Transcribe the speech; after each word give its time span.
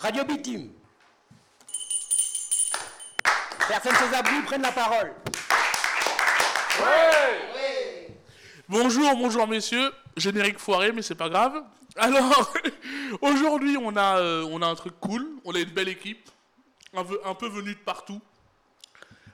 Radio 0.00 0.24
Bitume. 0.24 0.70
Personne 3.68 3.94
ses 3.96 4.16
abris 4.16 4.40
prennent 4.46 4.62
la 4.62 4.72
parole. 4.72 5.12
Bonjour, 8.66 9.14
bonjour 9.16 9.46
messieurs. 9.46 9.92
Générique 10.16 10.58
foiré, 10.58 10.92
mais 10.92 11.02
c'est 11.02 11.14
pas 11.14 11.28
grave. 11.28 11.62
Alors, 11.96 12.50
aujourd'hui, 13.20 13.76
on, 13.76 13.94
a, 13.94 14.18
euh, 14.18 14.48
on 14.50 14.62
a 14.62 14.66
un 14.66 14.74
truc 14.74 14.94
cool. 15.00 15.28
On 15.44 15.54
a 15.54 15.58
une 15.58 15.70
belle 15.70 15.88
équipe. 15.88 16.30
Un 16.94 17.04
peu, 17.04 17.20
un 17.26 17.34
peu 17.34 17.48
venue 17.48 17.74
de 17.74 17.80
partout. 17.80 18.22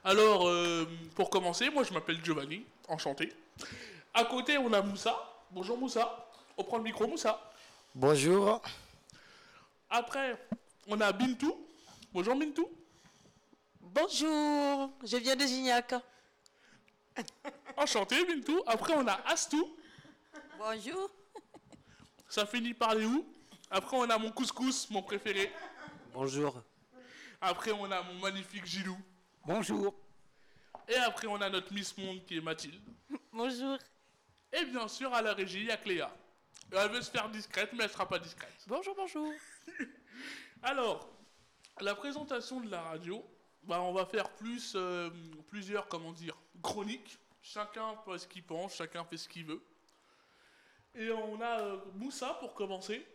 Alors, 0.02 0.48
euh, 0.48 0.84
pour 1.14 1.30
commencer, 1.30 1.70
moi 1.70 1.84
je 1.84 1.92
m'appelle 1.94 2.18
Giovanni. 2.24 2.64
Enchanté. 2.88 3.32
À 4.12 4.24
côté, 4.24 4.58
on 4.58 4.72
a 4.72 4.82
Moussa. 4.82 5.14
Bonjour 5.52 5.78
Moussa. 5.78 6.26
On 6.58 6.64
prend 6.64 6.78
le 6.78 6.82
micro, 6.82 7.06
Moussa. 7.06 7.40
Bonjour. 7.94 8.60
Après, 9.96 10.36
on 10.88 11.00
a 11.00 11.10
Bintou. 11.10 11.56
Bonjour 12.12 12.36
Bintou. 12.36 12.68
Bonjour, 13.80 14.90
je 15.02 15.16
viens 15.16 15.34
de 15.34 15.46
Gignac. 15.46 15.94
Enchanté 17.78 18.22
Bintou. 18.26 18.62
Après, 18.66 18.92
on 18.94 19.06
a 19.06 19.14
Astou. 19.26 19.74
Bonjour. 20.58 21.08
Ça 22.28 22.44
finit 22.44 22.74
par 22.74 22.94
les 22.94 23.06
où? 23.06 23.24
Après, 23.70 23.96
on 23.96 24.10
a 24.10 24.18
mon 24.18 24.30
couscous, 24.32 24.90
mon 24.90 25.00
préféré. 25.00 25.50
Bonjour. 26.12 26.62
Après, 27.40 27.72
on 27.72 27.90
a 27.90 28.02
mon 28.02 28.18
magnifique 28.20 28.66
Gilou. 28.66 28.98
Bonjour. 29.46 29.94
Et 30.88 30.96
après, 30.96 31.26
on 31.26 31.40
a 31.40 31.48
notre 31.48 31.72
Miss 31.72 31.96
Monde 31.96 32.22
qui 32.26 32.36
est 32.36 32.42
Mathilde. 32.42 32.82
Bonjour. 33.32 33.78
Et 34.52 34.66
bien 34.66 34.88
sûr, 34.88 35.14
à 35.14 35.22
la 35.22 35.32
régie, 35.32 35.60
il 35.60 35.66
y 35.68 35.70
a 35.70 35.78
Cléa. 35.78 36.14
Elle 36.72 36.90
veut 36.90 37.02
se 37.02 37.10
faire 37.10 37.28
discrète, 37.28 37.70
mais 37.72 37.84
elle 37.84 37.90
sera 37.90 38.08
pas 38.08 38.18
discrète. 38.18 38.52
Bonjour, 38.66 38.94
bonjour. 38.96 39.32
Alors, 40.62 41.08
la 41.80 41.94
présentation 41.94 42.60
de 42.60 42.70
la 42.70 42.82
radio, 42.82 43.24
bah, 43.62 43.80
on 43.80 43.92
va 43.92 44.04
faire 44.04 44.28
plus, 44.30 44.72
euh, 44.74 45.10
plusieurs, 45.48 45.88
comment 45.88 46.12
dire, 46.12 46.36
chroniques. 46.62 47.18
Chacun 47.42 47.94
fait 48.04 48.18
ce 48.18 48.26
qu'il 48.26 48.42
pense, 48.42 48.74
chacun 48.74 49.04
fait 49.04 49.16
ce 49.16 49.28
qu'il 49.28 49.46
veut. 49.46 49.62
Et 50.94 51.10
on 51.10 51.40
a 51.40 51.60
euh, 51.60 51.76
Moussa 51.94 52.36
pour 52.40 52.54
commencer, 52.54 53.06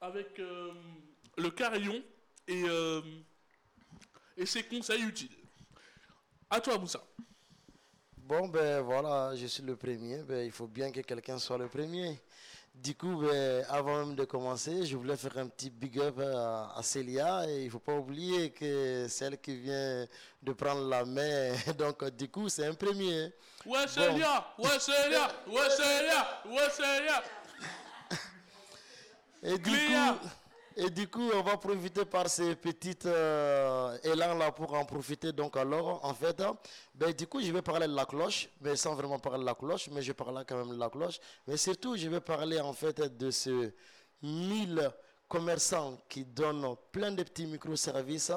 avec 0.00 0.38
euh, 0.38 0.72
le 1.38 1.50
carillon 1.50 2.02
et, 2.46 2.64
euh, 2.64 3.00
et 4.36 4.46
ses 4.46 4.62
conseils 4.64 5.02
utiles. 5.02 5.34
À 6.50 6.60
toi, 6.60 6.78
Moussa. 6.78 7.02
Bon, 8.18 8.48
ben 8.48 8.82
voilà, 8.82 9.34
je 9.34 9.46
suis 9.46 9.62
le 9.62 9.76
premier. 9.76 10.22
Ben, 10.22 10.44
il 10.44 10.52
faut 10.52 10.66
bien 10.66 10.92
que 10.92 11.00
quelqu'un 11.00 11.38
soit 11.38 11.58
le 11.58 11.68
premier. 11.68 12.20
Du 12.74 12.94
coup, 12.96 13.16
ben, 13.16 13.64
avant 13.68 13.98
même 14.06 14.14
de 14.16 14.24
commencer, 14.24 14.84
je 14.86 14.96
voulais 14.96 15.16
faire 15.16 15.36
un 15.38 15.46
petit 15.46 15.70
big 15.70 15.98
up 16.00 16.18
à, 16.18 16.72
à 16.76 16.82
Célia. 16.82 17.48
Et 17.48 17.60
il 17.60 17.64
ne 17.66 17.70
faut 17.70 17.78
pas 17.78 17.94
oublier 17.94 18.50
que 18.50 19.06
celle 19.08 19.38
qui 19.38 19.56
vient 19.56 20.06
de 20.42 20.52
prendre 20.52 20.88
la 20.88 21.04
main. 21.04 21.52
Donc, 21.78 22.02
du 22.16 22.28
coup, 22.28 22.48
c'est 22.48 22.66
un 22.66 22.74
premier. 22.74 23.32
Ouais, 23.66 23.78
ouais, 23.96 24.08
ouais, 24.08 24.18
là, 24.18 24.54
ouais, 26.46 26.68
c'est 26.70 27.04
là. 27.04 27.22
Et 29.44 29.58
du, 29.58 29.70
Cléa. 29.70 30.18
coup, 30.20 30.28
et 30.76 30.90
du 30.90 31.08
coup, 31.08 31.30
on 31.34 31.42
va 31.42 31.56
profiter 31.56 32.04
par 32.04 32.28
ces 32.28 32.54
petites 32.56 33.06
euh, 33.06 33.96
élans-là 34.04 34.52
pour 34.52 34.72
en 34.74 34.84
profiter. 34.84 35.32
Donc, 35.32 35.56
alors, 35.56 36.04
en 36.04 36.14
fait, 36.14 36.42
ben, 36.94 37.12
du 37.12 37.26
coup, 37.26 37.40
je 37.40 37.52
vais 37.52 37.62
parler 37.62 37.86
de 37.86 37.94
la 37.94 38.04
cloche, 38.06 38.48
mais 38.60 38.76
sans 38.76 38.94
vraiment 38.94 39.18
parler 39.18 39.40
de 39.40 39.44
la 39.44 39.54
cloche, 39.54 39.88
mais 39.90 40.02
je 40.02 40.12
parlerai 40.12 40.44
quand 40.46 40.56
même 40.56 40.74
de 40.74 40.78
la 40.80 40.90
cloche. 40.90 41.20
Mais 41.46 41.56
surtout, 41.56 41.96
je 41.96 42.08
vais 42.08 42.20
parler, 42.20 42.60
en 42.60 42.72
fait, 42.72 43.00
de 43.16 43.30
ce 43.30 43.72
1000 44.22 44.90
commerçants 45.28 45.98
qui 46.08 46.24
donnent 46.24 46.76
plein 46.90 47.12
de 47.12 47.22
petits 47.22 47.46
microservices, 47.46 48.32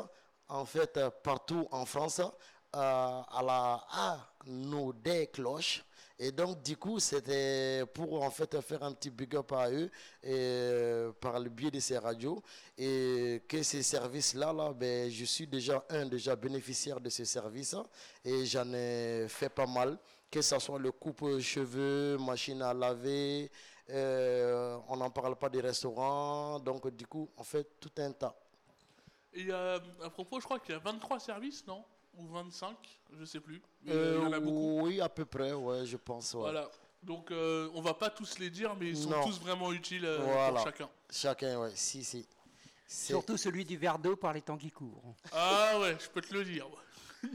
en 0.48 0.66
fait, 0.66 1.00
partout 1.24 1.68
en 1.72 1.86
France, 1.86 2.20
euh, 2.20 2.30
à, 2.74 3.42
la, 3.44 3.86
à 3.90 4.18
nos 4.46 4.94
des 4.94 5.28
cloches. 5.28 5.84
Et 6.18 6.32
donc, 6.32 6.62
du 6.64 6.78
coup, 6.78 7.00
c'était 7.00 7.84
pour 7.94 8.24
en 8.24 8.30
fait 8.30 8.60
faire 8.62 8.84
un 8.84 8.94
petit 8.94 9.10
big 9.10 9.36
up 9.36 9.52
à 9.52 9.70
eux 9.70 9.92
euh, 10.26 11.12
par 11.20 11.40
le 11.40 11.50
biais 11.50 11.72
de 11.72 11.80
ces 11.80 11.98
radios. 11.98 12.42
Et 12.78 13.44
que 13.48 13.62
ces 13.64 13.84
services-là, 13.84 14.54
là, 14.54 14.72
ben, 14.74 15.10
je 15.12 15.26
suis 15.26 15.46
déjà 15.46 15.84
un 15.90 16.06
déjà 16.06 16.36
bénéficiaire 16.38 17.02
de 17.02 17.10
ces 17.10 17.26
services 17.26 17.74
hein, 17.74 17.86
et 18.24 18.46
j'en 18.46 18.72
ai 18.74 19.28
fait 19.28 19.50
pas 19.50 19.68
mal. 19.68 19.98
Que 20.32 20.42
ce 20.42 20.58
soit 20.60 20.80
le 20.80 20.92
coupe-cheveux, 20.92 22.18
machine 22.18 22.62
à 22.62 22.74
laver, 22.74 23.52
euh, 23.90 24.78
on 24.88 24.98
n'en 24.98 25.10
parle 25.10 25.36
pas 25.36 25.50
des 25.50 25.62
restaurants. 25.62 26.60
Donc, 26.60 26.88
du 26.96 27.06
coup, 27.08 27.30
on 27.38 27.44
fait 27.44 27.68
tout 27.80 27.92
un 27.98 28.12
tas. 28.12 28.36
Et 29.34 29.48
euh, 29.50 29.80
à 30.02 30.10
propos, 30.10 30.40
je 30.40 30.46
crois 30.46 30.60
qu'il 30.60 30.74
y 30.74 30.78
a 30.78 30.80
23 30.80 31.20
services, 31.20 31.66
non? 31.68 31.84
Ou 32.18 32.28
25, 32.28 32.76
je 33.20 33.26
sais 33.26 33.40
plus. 33.40 33.62
Mais 33.84 33.92
euh, 33.94 34.18
il 34.20 34.24
y 34.24 34.26
en 34.28 34.32
a 34.32 34.38
Euh, 34.38 34.40
beaucoup. 34.40 34.82
oui, 34.88 35.02
à 35.02 35.10
peu 35.10 35.26
près, 35.26 35.52
ouais, 35.54 35.86
je 35.86 35.98
pense. 35.98 36.34
ouais. 36.34 36.40
Voilà. 36.42 36.70
Donc, 37.04 37.30
euh, 37.32 37.70
on 37.76 37.82
va 37.82 37.94
pas 37.94 38.10
tous 38.10 38.40
les 38.40 38.50
dire, 38.50 38.76
mais 38.80 38.88
ils 38.90 38.98
sont 38.98 39.10
Non. 39.10 39.24
tous 39.24 39.40
vraiment 39.40 39.72
utiles 39.74 40.06
euh, 40.06 40.20
Voilà. 40.24 40.50
pour 40.54 40.60
chacun. 40.64 40.90
Chacun, 41.12 41.60
ouais, 41.60 41.72
si, 41.76 42.04
si. 42.04 42.26
Surtout 42.88 43.38
celui 43.38 43.66
du 43.66 43.78
verre 43.78 44.00
d'eau 44.00 44.16
par 44.16 44.32
les 44.34 44.42
temps 44.42 44.58
qui 44.58 44.72
courent. 44.72 45.16
Ah 45.32 45.78
ouais, 45.80 45.98
je 46.00 46.10
peux 46.10 46.22
te 46.22 46.34
le 46.34 46.44
dire. 46.46 46.68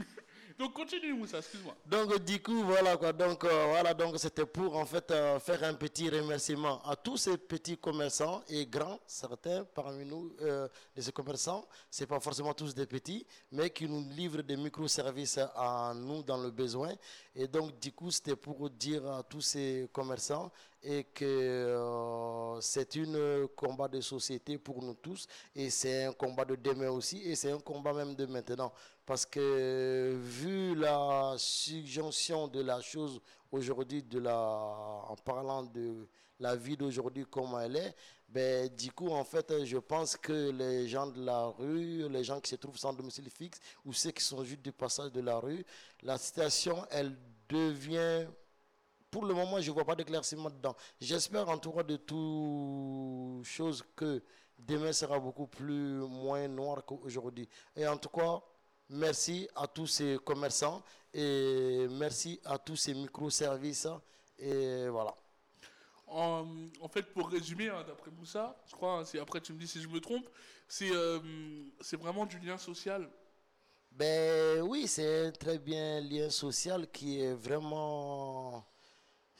Donc, 0.61 0.73
continue, 0.73 1.13
Moussa, 1.15 1.39
excuse-moi. 1.39 1.75
Donc 1.87 2.23
du 2.23 2.39
coup 2.39 2.63
voilà 2.63 2.95
quoi. 2.95 3.11
Donc 3.11 3.43
euh, 3.45 3.65
voilà 3.69 3.95
donc 3.95 4.19
c'était 4.19 4.45
pour 4.45 4.75
en 4.75 4.85
fait 4.85 5.09
euh, 5.09 5.39
faire 5.39 5.63
un 5.63 5.73
petit 5.73 6.07
remerciement 6.07 6.79
à 6.83 6.95
tous 6.95 7.17
ces 7.17 7.35
petits 7.39 7.79
commerçants 7.79 8.43
et 8.47 8.67
grands 8.67 8.99
certains 9.07 9.63
parmi 9.73 10.05
nous 10.05 10.35
euh, 10.41 10.67
de 10.95 11.01
ces 11.01 11.11
commerçants. 11.11 11.65
C'est 11.89 12.05
pas 12.05 12.19
forcément 12.19 12.53
tous 12.53 12.75
des 12.75 12.85
petits 12.85 13.25
mais 13.51 13.71
qui 13.71 13.87
nous 13.87 14.07
livrent 14.11 14.43
des 14.43 14.55
microservices 14.55 15.39
à 15.55 15.93
nous 15.95 16.21
dans 16.21 16.37
le 16.37 16.51
besoin. 16.51 16.93
Et 17.35 17.47
donc 17.47 17.79
du 17.79 17.91
coup 17.91 18.11
c'était 18.11 18.35
pour 18.35 18.69
dire 18.69 19.11
à 19.11 19.23
tous 19.23 19.41
ces 19.41 19.89
commerçants 19.91 20.51
et 20.83 21.03
que 21.03 21.25
euh, 21.25 22.59
c'est 22.61 22.95
une 22.95 23.47
combat 23.55 23.87
de 23.87 24.01
société 24.01 24.57
pour 24.57 24.81
nous 24.81 24.95
tous 24.95 25.27
et 25.55 25.69
c'est 25.69 26.05
un 26.05 26.13
combat 26.13 26.45
de 26.45 26.55
demain 26.55 26.89
aussi 26.89 27.21
et 27.21 27.35
c'est 27.35 27.51
un 27.51 27.59
combat 27.59 27.93
même 27.93 28.15
de 28.15 28.25
maintenant. 28.25 28.71
Parce 29.05 29.25
que 29.25 30.15
vu 30.23 30.75
la 30.75 31.35
subjonction 31.37 32.47
de 32.47 32.61
la 32.61 32.81
chose 32.81 33.19
aujourd'hui 33.51 34.01
de 34.01 34.19
la 34.19 34.37
en 35.07 35.15
parlant 35.23 35.63
de 35.63 36.07
la 36.39 36.55
vie 36.55 36.77
d'aujourd'hui 36.77 37.25
comme 37.29 37.57
elle 37.61 37.75
est 37.75 37.95
ben 38.27 38.69
du 38.69 38.91
coup 38.91 39.09
en 39.09 39.23
fait 39.23 39.65
je 39.65 39.77
pense 39.77 40.15
que 40.15 40.51
les 40.51 40.87
gens 40.87 41.07
de 41.07 41.23
la 41.23 41.47
rue 41.47 42.07
les 42.09 42.23
gens 42.23 42.39
qui 42.39 42.49
se 42.49 42.55
trouvent 42.55 42.77
sans 42.77 42.93
domicile 42.93 43.29
fixe 43.29 43.59
ou 43.85 43.93
ceux 43.93 44.11
qui 44.11 44.23
sont 44.23 44.43
juste 44.43 44.61
du 44.61 44.71
passage 44.71 45.11
de 45.11 45.21
la 45.21 45.37
rue 45.37 45.63
la 46.01 46.17
situation 46.17 46.83
elle 46.89 47.15
devient 47.49 48.25
pour 49.11 49.25
le 49.25 49.33
moment, 49.33 49.59
je 49.61 49.69
ne 49.69 49.73
vois 49.75 49.85
pas 49.85 49.95
d'éclaircissement 49.95 50.49
dedans. 50.49 50.75
J'espère 50.99 51.49
en 51.49 51.57
tout 51.57 51.71
cas 51.71 51.83
de 51.83 51.97
toutes 51.97 53.45
choses 53.45 53.83
que 53.95 54.23
demain 54.57 54.93
sera 54.93 55.19
beaucoup 55.19 55.47
plus 55.47 55.99
moins 56.07 56.47
noir 56.47 56.85
qu'aujourd'hui. 56.85 57.47
Et 57.75 57.87
en 57.87 57.97
tout 57.97 58.09
cas, 58.09 58.41
merci 58.89 59.47
à 59.55 59.67
tous 59.67 59.87
ces 59.87 60.17
commerçants 60.25 60.83
et 61.13 61.87
merci 61.91 62.39
à 62.45 62.57
tous 62.57 62.75
ces 62.77 62.93
microservices. 62.93 63.87
Et 64.39 64.87
voilà. 64.89 65.13
En, 66.07 66.45
en 66.81 66.87
fait, 66.89 67.03
pour 67.13 67.29
résumer, 67.29 67.69
hein, 67.69 67.83
d'après 67.87 68.11
Moussa, 68.11 68.61
je 68.67 68.73
crois, 68.73 68.99
hein, 68.99 69.05
c'est- 69.05 69.19
après 69.19 69.39
tu 69.41 69.53
me 69.53 69.59
dis 69.59 69.67
si 69.67 69.81
je 69.81 69.87
me 69.87 69.99
trompe, 70.01 70.27
c'est 70.67 70.91
euh, 70.91 71.19
c'est 71.79 71.97
vraiment 71.97 72.25
du 72.25 72.37
lien 72.39 72.57
social. 72.57 73.09
Ben 73.91 74.61
oui, 74.61 74.87
c'est 74.87 75.27
un 75.27 75.31
très 75.31 75.57
bien 75.59 76.01
lien 76.01 76.29
social 76.29 76.89
qui 76.91 77.19
est 77.21 77.33
vraiment... 77.33 78.65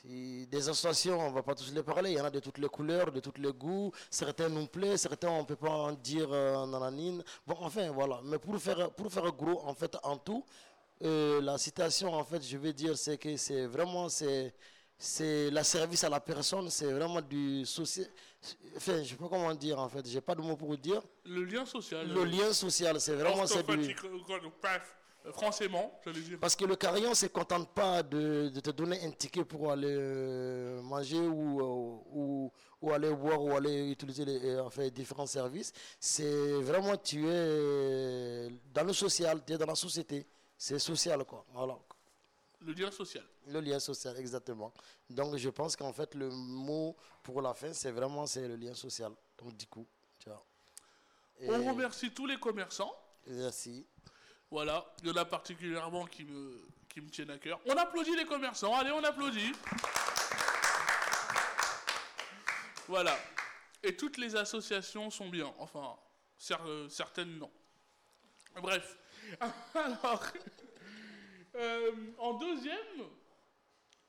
Des 0.04 0.68
associations, 0.68 1.20
on 1.20 1.30
ne 1.30 1.36
va 1.36 1.44
pas 1.44 1.54
tous 1.54 1.72
les 1.74 1.84
parler, 1.84 2.12
il 2.12 2.18
y 2.18 2.22
en 2.22 2.26
a 2.26 2.32
de 2.32 2.40
toutes 2.40 2.58
les 2.58 2.68
couleurs, 2.68 3.12
de 3.12 3.20
tous 3.20 3.34
les 3.38 3.53
goûts. 3.53 3.92
Certains 4.09 4.50
nous 4.50 4.66
plaisent, 4.66 5.02
certains 5.02 5.30
on 5.30 5.42
ne 5.42 5.46
peut 5.46 5.56
pas 5.56 5.70
en 5.70 5.92
dire 5.92 6.28
euh, 6.32 6.66
nananine. 6.66 7.24
Bon, 7.46 7.56
enfin, 7.59 7.92
voilà. 7.92 8.20
Mais 8.24 8.40
pour 8.40 8.58
faire, 8.58 8.92
pour 8.92 9.12
faire 9.12 9.32
gros, 9.32 9.62
en 9.64 9.76
fait, 9.76 9.96
en 10.02 10.18
tout, 10.18 10.44
euh, 11.03 11.40
la 11.42 11.58
citation, 11.59 12.14
en 12.14 12.24
fait, 12.24 12.42
je 12.44 12.58
veux 12.58 12.74
dire, 12.74 12.98
c'est 12.98 13.18
que 13.18 13.38
c'est 13.38 13.68
vraiment... 13.68 14.09
c'est 14.09 14.53
c'est 15.03 15.50
la 15.50 15.64
service 15.64 16.04
à 16.04 16.09
la 16.09 16.20
personne, 16.20 16.70
c'est 16.70 16.92
vraiment 16.92 17.22
du 17.22 17.66
social. 17.66 18.06
Enfin, 18.76 18.97
je 18.97 19.00
ne 19.00 19.04
sais 19.06 19.16
pas 19.16 19.28
comment 19.28 19.56
dire 19.56 19.80
en 19.80 19.90
fait, 19.90 20.08
j'ai 20.08 20.22
pas 20.22 20.36
de 20.36 20.42
mots 20.42 20.56
pour 20.56 20.78
dire. 20.78 21.02
Le 21.26 21.44
lien 21.44 21.66
social. 21.66 22.08
Le 22.08 22.24
lien 22.24 22.54
social, 22.54 23.02
c'est 23.02 23.16
vraiment 23.16 23.47
c'est 23.47 23.66
du. 23.66 23.96
Euh, 25.26 25.32
Françaisement, 25.34 26.00
j'allais 26.03 26.22
dire. 26.22 26.38
Parce 26.40 26.56
que 26.56 26.66
le 26.66 26.76
carillon 26.76 27.09
ne 27.12 27.16
se 27.16 27.28
contente 27.28 27.70
pas 27.73 28.02
de, 28.02 28.50
de 28.50 28.59
te 28.59 28.72
donner 28.72 29.03
un 29.03 29.12
ticket 29.12 29.46
pour 29.46 29.72
aller 29.72 29.88
euh, 29.90 30.82
manger 30.82 31.20
ou, 31.20 31.59
euh, 31.59 32.02
ou, 32.12 32.52
ou 32.82 32.91
aller 32.91 33.14
boire 33.14 33.41
ou 33.44 33.56
aller 33.56 33.91
utiliser 33.91 34.26
les, 34.26 34.59
enfin, 34.59 34.88
différents 34.90 35.28
services. 35.28 35.72
C'est 36.00 36.53
vraiment, 36.62 36.97
tu 36.97 37.28
es 37.28 38.50
dans 38.73 38.84
le 38.84 38.94
social, 38.94 39.44
tu 39.46 39.53
es 39.53 39.58
dans 39.58 39.68
la 39.68 39.76
société. 39.76 40.26
C'est 40.58 40.79
social, 40.79 41.23
quoi. 41.26 41.46
Voilà. 41.53 41.78
Le 42.62 42.73
lien 42.73 42.91
social. 42.91 43.23
Le 43.47 43.59
lien 43.59 43.79
social, 43.79 44.18
exactement. 44.18 44.72
Donc, 45.09 45.35
je 45.38 45.50
pense 45.50 45.76
qu'en 45.76 45.94
fait, 45.94 46.14
le 46.16 46.29
mot 46.29 46.96
pour 47.23 47.41
la 47.41 47.53
fin, 47.53 47.73
c'est 47.73 47.91
vraiment 47.91 48.26
c'est 48.28 48.47
le 48.47 48.56
lien 48.56 48.73
social. 48.76 49.12
Donc, 49.38 49.56
du 49.58 49.66
coup, 49.68 49.88
tu 50.20 50.29
vois. 50.29 50.46
Et 51.40 51.50
On 51.50 51.70
remercie 51.73 52.12
tous 52.12 52.28
les 52.28 52.40
commerçants. 52.40 52.94
Merci. 53.28 53.85
Voilà, 54.52 54.86
il 55.02 55.08
y 55.08 55.12
en 55.12 55.16
a 55.16 55.24
particulièrement 55.24 56.06
qui 56.06 56.26
me, 56.26 56.62
qui 56.90 57.02
tiennent 57.03 57.30
à 57.32 57.38
cœur. 57.38 57.58
On 57.66 57.74
applaudit 57.74 58.18
les 58.18 58.26
commerçants, 58.26 58.76
allez, 58.76 58.92
on 58.92 59.02
applaudit. 59.02 59.53
Voilà. 62.90 63.18
Et 63.82 63.96
toutes 63.96 64.18
les 64.18 64.36
associations 64.36 65.09
sont 65.09 65.30
bien. 65.30 65.52
Enfin, 65.58 65.96
euh, 66.66 66.90
certaines 66.90 67.38
non. 67.38 67.50
Bref. 68.62 68.98
Alors, 69.74 70.24
euh, 71.56 71.92
en 72.18 72.34
deuxième, 72.34 72.76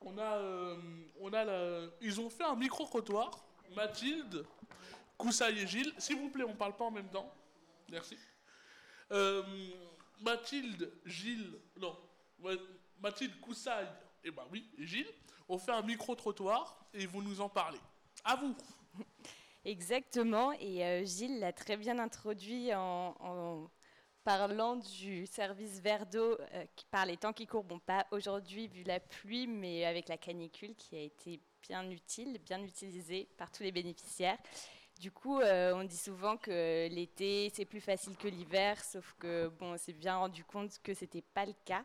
on 0.01 0.17
a, 0.17 0.33
euh, 0.37 0.75
on 1.21 1.31
a 1.31 1.45
la- 1.45 1.87
ils 2.01 2.19
ont 2.19 2.29
fait 2.29 2.43
un 2.43 2.55
micro-trottoir. 2.55 3.31
Mathilde, 3.77 4.45
Koussaï 5.17 5.59
et 5.59 5.67
Gilles. 5.67 5.93
S'il 5.97 6.17
vous 6.17 6.29
plaît, 6.29 6.43
on 6.43 6.53
parle 6.53 6.75
pas 6.75 6.83
en 6.83 6.91
même 6.91 7.09
temps. 7.09 7.33
Merci. 7.89 8.17
Mathilde, 10.23 10.91
Gilles, 11.05 11.59
non, 11.77 11.95
Mathilde, 12.99 13.39
Koussaï, 13.41 13.87
et 14.23 14.31
bah 14.31 14.47
oui, 14.51 14.69
Gilles, 14.79 15.11
ont 15.49 15.57
fait 15.57 15.71
un 15.71 15.81
micro-trottoir 15.81 16.87
et 16.93 17.05
vont 17.05 17.21
nous 17.21 17.41
en 17.41 17.49
parler. 17.49 17.79
À 18.23 18.35
vous. 18.35 18.55
Exactement, 19.65 20.51
et 20.53 20.83
euh, 20.83 21.05
Gilles 21.05 21.39
l'a 21.39 21.53
très 21.53 21.77
bien 21.77 21.99
introduit 21.99 22.73
en, 22.73 23.69
parlant 24.23 24.77
du 24.77 25.25
service 25.25 25.79
verre 25.79 26.05
d'eau 26.05 26.37
euh, 26.39 26.65
par 26.91 27.05
les 27.05 27.17
temps 27.17 27.33
qui 27.33 27.45
courent. 27.45 27.63
Bon, 27.63 27.79
pas 27.79 28.05
aujourd'hui 28.11 28.67
vu 28.67 28.83
la 28.83 28.99
pluie, 28.99 29.47
mais 29.47 29.85
avec 29.85 30.07
la 30.07 30.17
canicule 30.17 30.75
qui 30.75 30.95
a 30.95 31.01
été 31.01 31.41
bien 31.61 31.89
utile, 31.89 32.39
bien 32.39 32.61
utilisée 32.63 33.27
par 33.37 33.51
tous 33.51 33.63
les 33.63 33.71
bénéficiaires. 33.71 34.37
Du 35.03 35.11
coup, 35.11 35.41
euh, 35.41 35.73
on 35.75 35.83
dit 35.83 35.97
souvent 35.97 36.37
que 36.37 36.87
l'été 36.87 37.51
c'est 37.53 37.65
plus 37.65 37.81
facile 37.81 38.15
que 38.15 38.29
l'hiver, 38.29 38.81
sauf 38.81 39.13
que 39.19 39.49
bon, 39.59 39.73
on 39.73 39.77
s'est 39.77 39.91
bien 39.91 40.15
rendu 40.15 40.45
compte 40.45 40.79
que 40.81 40.93
c'était 40.93 41.21
pas 41.21 41.45
le 41.45 41.53
cas. 41.65 41.83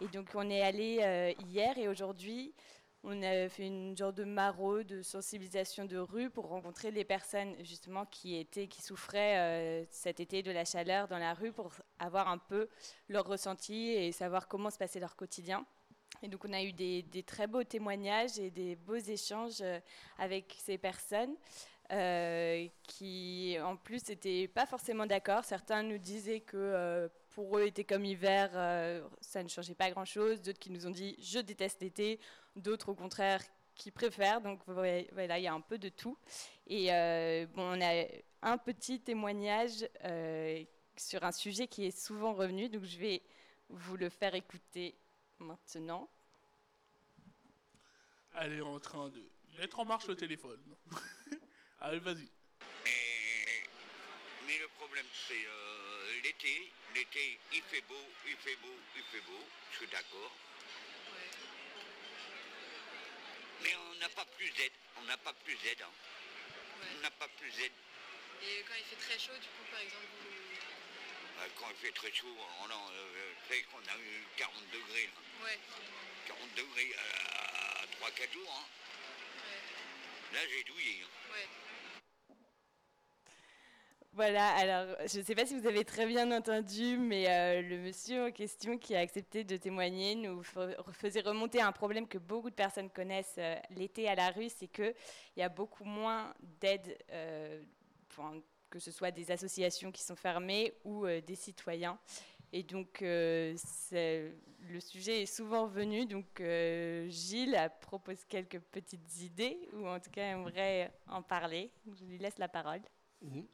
Et 0.00 0.06
donc, 0.06 0.28
on 0.36 0.48
est 0.48 0.62
allé 0.62 0.98
euh, 1.02 1.32
hier 1.48 1.76
et 1.76 1.88
aujourd'hui 1.88 2.54
on 3.02 3.20
a 3.24 3.48
fait 3.48 3.66
une 3.66 3.96
genre 3.96 4.12
de 4.12 4.22
maraude, 4.22 4.86
de 4.86 5.02
sensibilisation 5.02 5.86
de 5.86 5.96
rue 5.96 6.30
pour 6.30 6.46
rencontrer 6.46 6.92
les 6.92 7.04
personnes 7.04 7.56
justement 7.64 8.06
qui 8.06 8.36
étaient, 8.36 8.68
qui 8.68 8.80
souffraient 8.80 9.38
euh, 9.38 9.84
cet 9.90 10.20
été 10.20 10.44
de 10.44 10.52
la 10.52 10.64
chaleur 10.64 11.08
dans 11.08 11.18
la 11.18 11.34
rue 11.34 11.50
pour 11.50 11.72
avoir 11.98 12.28
un 12.28 12.38
peu 12.38 12.68
leur 13.08 13.26
ressenti 13.26 13.88
et 13.88 14.12
savoir 14.12 14.46
comment 14.46 14.70
se 14.70 14.78
passait 14.78 15.00
leur 15.00 15.16
quotidien. 15.16 15.66
Et 16.22 16.28
donc 16.28 16.44
on 16.44 16.52
a 16.52 16.62
eu 16.62 16.72
des, 16.72 17.24
très 17.26 17.48
beaux 17.48 17.64
témoignages 17.64 18.38
et 18.38 18.52
des 18.52 18.76
beaux 18.76 18.94
échanges 18.94 19.64
avec 20.16 20.54
ces 20.60 20.78
personnes 20.78 21.34
qui 22.84 23.56
en 23.62 23.76
plus 23.76 24.08
n'étaient 24.08 24.48
pas 24.48 24.66
forcément 24.66 25.06
d'accord. 25.06 25.44
Certains 25.44 25.82
nous 25.82 25.98
disaient 25.98 26.40
que 26.40 26.56
euh, 26.56 27.08
pour 27.30 27.58
eux 27.58 27.66
était 27.66 27.84
comme 27.84 28.04
hiver, 28.04 28.50
euh, 28.54 29.06
ça 29.20 29.42
ne 29.42 29.48
changeait 29.48 29.74
pas 29.74 29.90
grand-chose. 29.90 30.40
D'autres 30.40 30.58
qui 30.58 30.70
nous 30.70 30.86
ont 30.86 30.90
dit 30.90 31.16
je 31.20 31.38
déteste 31.38 31.82
l'été 31.82 32.18
d'autres 32.56 32.90
au 32.90 32.94
contraire 32.94 33.42
qui 33.74 33.90
préfèrent. 33.90 34.40
Donc 34.40 34.60
voilà, 34.66 35.38
il 35.38 35.42
y 35.42 35.46
a 35.46 35.52
un 35.52 35.60
peu 35.60 35.76
de 35.76 35.90
tout. 35.90 36.16
Et 36.66 36.92
euh, 36.92 37.46
bon, 37.54 37.78
on 37.78 37.80
a 37.82 38.06
un 38.42 38.58
petit 38.58 39.00
témoignage 39.00 39.86
sur 40.96 41.24
un 41.24 41.32
sujet 41.32 41.66
qui 41.66 41.86
est 41.86 41.98
souvent 41.98 42.32
revenu, 42.32 42.68
donc 42.68 42.84
je 42.84 42.98
vais 42.98 43.22
vous 43.68 43.96
le 43.96 44.08
faire 44.08 44.34
écouter 44.34 44.94
maintenant. 45.38 46.08
Elle 48.34 48.54
est 48.54 48.60
en 48.62 48.78
train 48.80 49.10
de 49.10 49.22
mettre 49.58 49.78
en 49.78 49.84
marche 49.84 50.06
le 50.06 50.16
téléphone. 50.16 50.60
Allez, 51.82 51.98
vas-y. 51.98 52.28
Mais, 52.84 53.64
mais 54.46 54.58
le 54.58 54.68
problème, 54.78 55.06
c'est 55.28 55.44
euh, 55.46 56.20
l'été. 56.22 56.70
L'été, 56.94 57.38
il 57.52 57.62
fait 57.62 57.80
beau, 57.82 58.06
il 58.26 58.36
fait 58.36 58.56
beau, 58.56 58.76
il 58.96 59.02
fait 59.02 59.20
beau. 59.26 59.44
Je 59.72 59.76
suis 59.78 59.86
d'accord. 59.88 60.32
Mais 63.62 63.74
on 63.76 63.94
n'a 63.96 64.08
pas 64.10 64.24
plus 64.36 64.50
d'aide. 64.50 64.72
On 64.98 65.02
n'a 65.02 65.16
pas 65.18 65.32
plus 65.32 65.54
d'aide. 65.56 65.82
hein. 65.82 65.90
On 66.98 67.00
n'a 67.00 67.10
pas 67.10 67.28
plus 67.28 67.50
d'aide. 67.50 67.72
Et 68.42 68.62
quand 68.68 68.74
il 68.78 68.84
fait 68.84 68.96
très 69.06 69.18
chaud, 69.18 69.34
du 69.40 69.48
coup, 69.48 69.64
par 69.70 69.80
exemple, 69.80 70.06
vous... 70.22 71.42
Euh, 71.42 71.48
Quand 71.58 71.70
il 71.70 71.76
fait 71.86 71.92
très 71.92 72.12
chaud, 72.12 72.36
on 72.60 72.70
a, 72.70 72.90
euh, 72.92 73.32
fait 73.48 73.62
qu'on 73.64 73.78
a 73.78 73.96
eu 73.98 74.22
40 74.36 74.54
degrés. 74.70 75.06
là. 75.14 75.44
Ouais, 75.46 75.58
40 76.28 76.54
degrés 76.54 76.94
à, 76.98 77.86
3-4 78.00 78.32
jours. 78.32 78.52
hein. 78.52 78.66
ouais, 79.38 80.36
Là, 80.38 80.40
j'ai 80.48 80.62
douillé. 80.64 81.02
hein. 81.04 81.08
Voilà, 84.14 84.48
alors 84.56 84.94
je 85.10 85.20
ne 85.20 85.24
sais 85.24 85.34
pas 85.34 85.46
si 85.46 85.58
vous 85.58 85.66
avez 85.66 85.86
très 85.86 86.04
bien 86.06 86.30
entendu, 86.36 86.98
mais 86.98 87.24
euh, 87.30 87.62
le 87.62 87.78
monsieur 87.78 88.26
en 88.26 88.30
question 88.30 88.76
qui 88.76 88.94
a 88.94 88.98
accepté 89.00 89.42
de 89.42 89.56
témoigner 89.56 90.14
nous 90.14 90.42
fa- 90.42 90.68
faisait 90.92 91.22
remonter 91.22 91.62
un 91.62 91.72
problème 91.72 92.06
que 92.06 92.18
beaucoup 92.18 92.50
de 92.50 92.54
personnes 92.54 92.90
connaissent 92.90 93.36
euh, 93.38 93.56
l'été 93.70 94.08
à 94.10 94.14
la 94.14 94.28
rue, 94.30 94.50
c'est 94.50 94.68
qu'il 94.68 94.94
y 95.38 95.40
a 95.42 95.48
beaucoup 95.48 95.84
moins 95.84 96.34
d'aide, 96.60 96.98
euh, 97.10 97.62
que 98.68 98.78
ce 98.78 98.90
soit 98.90 99.10
des 99.10 99.30
associations 99.30 99.90
qui 99.90 100.02
sont 100.02 100.16
fermées 100.16 100.74
ou 100.84 101.06
des 101.06 101.34
citoyens. 101.34 101.98
Et 102.52 102.62
donc 102.62 102.98
le 103.00 103.56
sujet 104.78 105.22
est 105.22 105.26
souvent 105.26 105.66
venu, 105.66 106.04
donc 106.04 106.26
Gilles 107.08 107.58
propose 107.80 108.24
quelques 108.26 108.60
petites 108.60 109.20
idées, 109.22 109.58
ou 109.72 109.86
en 109.88 109.98
tout 110.00 110.10
cas 110.10 110.24
aimerait 110.32 110.92
en 111.08 111.22
parler. 111.22 111.70
Je 111.90 112.04
lui 112.04 112.18
laisse 112.18 112.36
la 112.38 112.48
parole. 112.48 112.82
Mhm. 113.22 113.46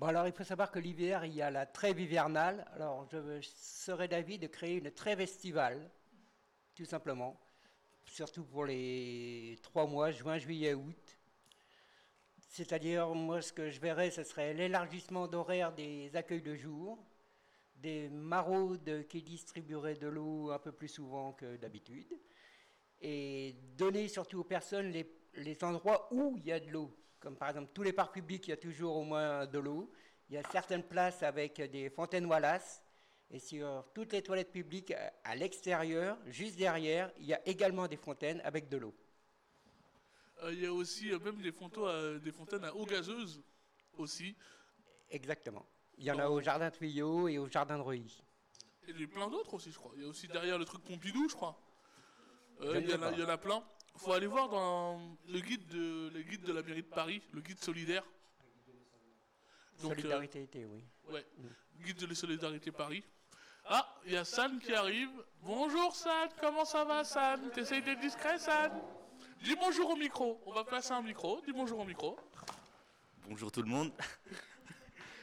Bon, 0.00 0.06
alors 0.06 0.26
il 0.26 0.32
faut 0.32 0.44
savoir 0.44 0.70
que 0.70 0.78
l'hiver, 0.78 1.26
il 1.26 1.34
y 1.34 1.42
a 1.42 1.50
la 1.50 1.66
trêve 1.66 2.00
hivernale. 2.00 2.66
Alors 2.72 3.06
je 3.12 3.38
serais 3.42 4.08
d'avis 4.08 4.38
de 4.38 4.46
créer 4.46 4.76
une 4.76 4.90
trêve 4.90 5.20
estivale, 5.20 5.90
tout 6.74 6.86
simplement, 6.86 7.38
surtout 8.06 8.42
pour 8.44 8.64
les 8.64 9.58
trois 9.62 9.86
mois, 9.86 10.10
juin, 10.10 10.38
juillet, 10.38 10.72
août. 10.72 11.18
C'est-à-dire, 12.38 13.10
moi, 13.10 13.42
ce 13.42 13.52
que 13.52 13.68
je 13.68 13.78
verrais, 13.78 14.10
ce 14.10 14.24
serait 14.24 14.54
l'élargissement 14.54 15.28
d'horaire 15.28 15.70
des 15.70 16.16
accueils 16.16 16.40
de 16.40 16.54
jour, 16.54 16.98
des 17.76 18.08
maraudes 18.08 19.06
qui 19.06 19.20
distribueraient 19.20 19.96
de 19.96 20.08
l'eau 20.08 20.50
un 20.50 20.58
peu 20.58 20.72
plus 20.72 20.88
souvent 20.88 21.34
que 21.34 21.58
d'habitude, 21.58 22.18
et 23.02 23.54
donner 23.76 24.08
surtout 24.08 24.40
aux 24.40 24.44
personnes 24.44 24.94
les 25.34 25.58
endroits 25.62 26.08
où 26.10 26.38
il 26.38 26.46
y 26.46 26.52
a 26.52 26.58
de 26.58 26.70
l'eau. 26.70 26.90
Comme 27.20 27.36
par 27.36 27.50
exemple, 27.50 27.70
tous 27.74 27.82
les 27.82 27.92
parcs 27.92 28.14
publics, 28.14 28.46
il 28.48 28.50
y 28.50 28.54
a 28.54 28.56
toujours 28.56 28.96
au 28.96 29.02
moins 29.04 29.46
de 29.46 29.58
l'eau. 29.58 29.90
Il 30.28 30.34
y 30.34 30.38
a 30.38 30.42
certaines 30.50 30.82
places 30.82 31.22
avec 31.22 31.60
des 31.70 31.90
fontaines 31.90 32.26
Wallace. 32.26 32.82
Et 33.32 33.38
sur 33.38 33.84
toutes 33.94 34.12
les 34.12 34.22
toilettes 34.22 34.50
publiques 34.50 34.92
à- 35.22 35.36
l'extérieur, 35.36 36.18
juste 36.26 36.56
derrière, 36.56 37.12
il 37.18 37.26
y 37.26 37.34
a 37.34 37.46
également 37.46 37.86
des 37.86 37.96
fontaines 37.96 38.40
avec 38.42 38.68
de 38.68 38.76
l'eau. 38.78 38.94
Euh, 40.42 40.52
Il 40.52 40.60
y 40.60 40.66
a 40.66 40.72
aussi 40.72 41.12
euh, 41.12 41.18
même 41.20 41.40
des, 41.40 41.52
fontaines 41.52 41.84
à, 41.84 42.18
des 42.18 42.32
fontaines 42.32 42.64
à 42.64 42.74
eau 42.74 42.84
gazeuse 42.86 43.40
aussi. 43.98 44.34
Exactement. 45.10 45.64
Il 45.98 46.04
y 46.06 46.10
en 46.10 46.18
a 46.18 46.28
au 46.28 46.40
jardin 46.40 46.70
Tuyau 46.72 47.28
et 47.28 47.38
au 47.38 47.46
jardin 47.48 47.76
de 47.76 47.82
Reuilly. 47.82 48.20
Et 48.88 48.90
il 48.92 49.00
y 49.00 49.04
a 49.04 49.06
plein 49.06 49.28
d'autres 49.28 49.54
aussi, 49.54 49.70
je 49.70 49.78
crois. 49.78 49.92
Il 49.96 50.02
y 50.02 50.06
a 50.06 50.08
aussi 50.08 50.26
derrière 50.26 50.58
le 50.58 50.64
truc 50.64 50.82
Pompidou, 50.82 51.28
je 51.28 51.34
crois. 51.36 51.60
Euh, 52.62 52.74
Je 52.74 52.78
ne 52.78 52.80
il, 52.80 52.90
y 52.90 52.94
en 52.94 52.96
sais 52.98 53.04
a, 53.04 53.10
pas. 53.10 53.12
il 53.12 53.20
y 53.20 53.24
en 53.24 53.28
a 53.28 53.38
plein. 53.38 53.62
Faut 54.00 54.12
aller 54.12 54.26
voir 54.26 54.48
dans 54.48 54.98
le 55.28 55.40
guide 55.40 55.66
de, 55.66 56.10
le 56.14 56.22
guide 56.22 56.42
de 56.42 56.52
la 56.54 56.62
mairie 56.62 56.82
de 56.82 56.88
Paris, 56.88 57.20
le 57.32 57.42
guide 57.42 57.62
solidaire. 57.62 58.02
Donc, 59.82 59.92
euh, 59.92 59.94
Solidarité 59.96 60.42
été, 60.42 60.64
oui. 60.64 60.82
Ouais, 61.10 61.26
guide 61.84 61.98
de 61.98 62.06
la 62.06 62.14
solidarité 62.14 62.72
Paris. 62.72 63.04
Ah, 63.66 63.86
il 64.06 64.12
y 64.12 64.16
a 64.16 64.24
San 64.24 64.58
qui 64.58 64.72
arrive. 64.72 65.10
Bonjour 65.42 65.94
San, 65.94 66.28
comment 66.40 66.64
ça 66.64 66.84
va 66.84 67.04
San? 67.04 67.50
T'essayes 67.50 67.82
d'être 67.82 68.00
discret 68.00 68.38
San? 68.38 68.72
Dis 69.42 69.54
bonjour 69.56 69.90
au 69.90 69.96
micro. 69.96 70.40
On 70.46 70.52
va 70.52 70.64
passer 70.64 70.92
un 70.92 71.02
micro. 71.02 71.40
Dis 71.42 71.52
bonjour 71.52 71.80
au 71.80 71.84
micro. 71.84 72.18
Bonjour 73.28 73.52
tout 73.52 73.62
le 73.62 73.68
monde. 73.68 73.92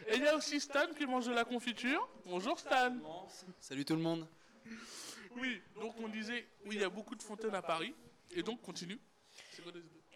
Et 0.07 0.17
il 0.17 0.23
y 0.23 0.27
a 0.27 0.35
aussi 0.35 0.59
Stan 0.59 0.93
qui 0.95 1.05
mange 1.07 1.25
de 1.25 1.33
la 1.33 1.45
confiture. 1.45 2.07
Bonjour 2.25 2.59
Stan. 2.59 2.95
Salut 3.59 3.85
tout 3.85 3.95
le 3.95 4.01
monde. 4.01 4.27
Oui, 5.35 5.61
donc 5.79 5.95
on 5.99 6.07
disait, 6.07 6.47
oui, 6.65 6.75
il 6.75 6.81
y 6.81 6.83
a 6.83 6.89
beaucoup 6.89 7.15
de 7.15 7.23
fontaines 7.23 7.55
à 7.55 7.61
Paris. 7.61 7.93
Et 8.31 8.43
donc, 8.43 8.61
continue. 8.61 8.99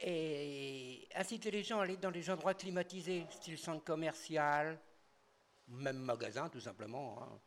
Et 0.03 1.07
inciter 1.15 1.51
les 1.51 1.63
gens 1.63 1.79
à 1.79 1.83
aller 1.83 1.97
dans 1.97 2.11
des 2.11 2.29
endroits 2.29 2.53
climatisés, 2.53 3.25
style 3.29 3.57
centre 3.57 3.83
commercial, 3.83 4.79
même 5.67 5.97
magasin, 5.99 6.49
tout 6.49 6.59
simplement. 6.59 7.21
hein. 7.23 7.39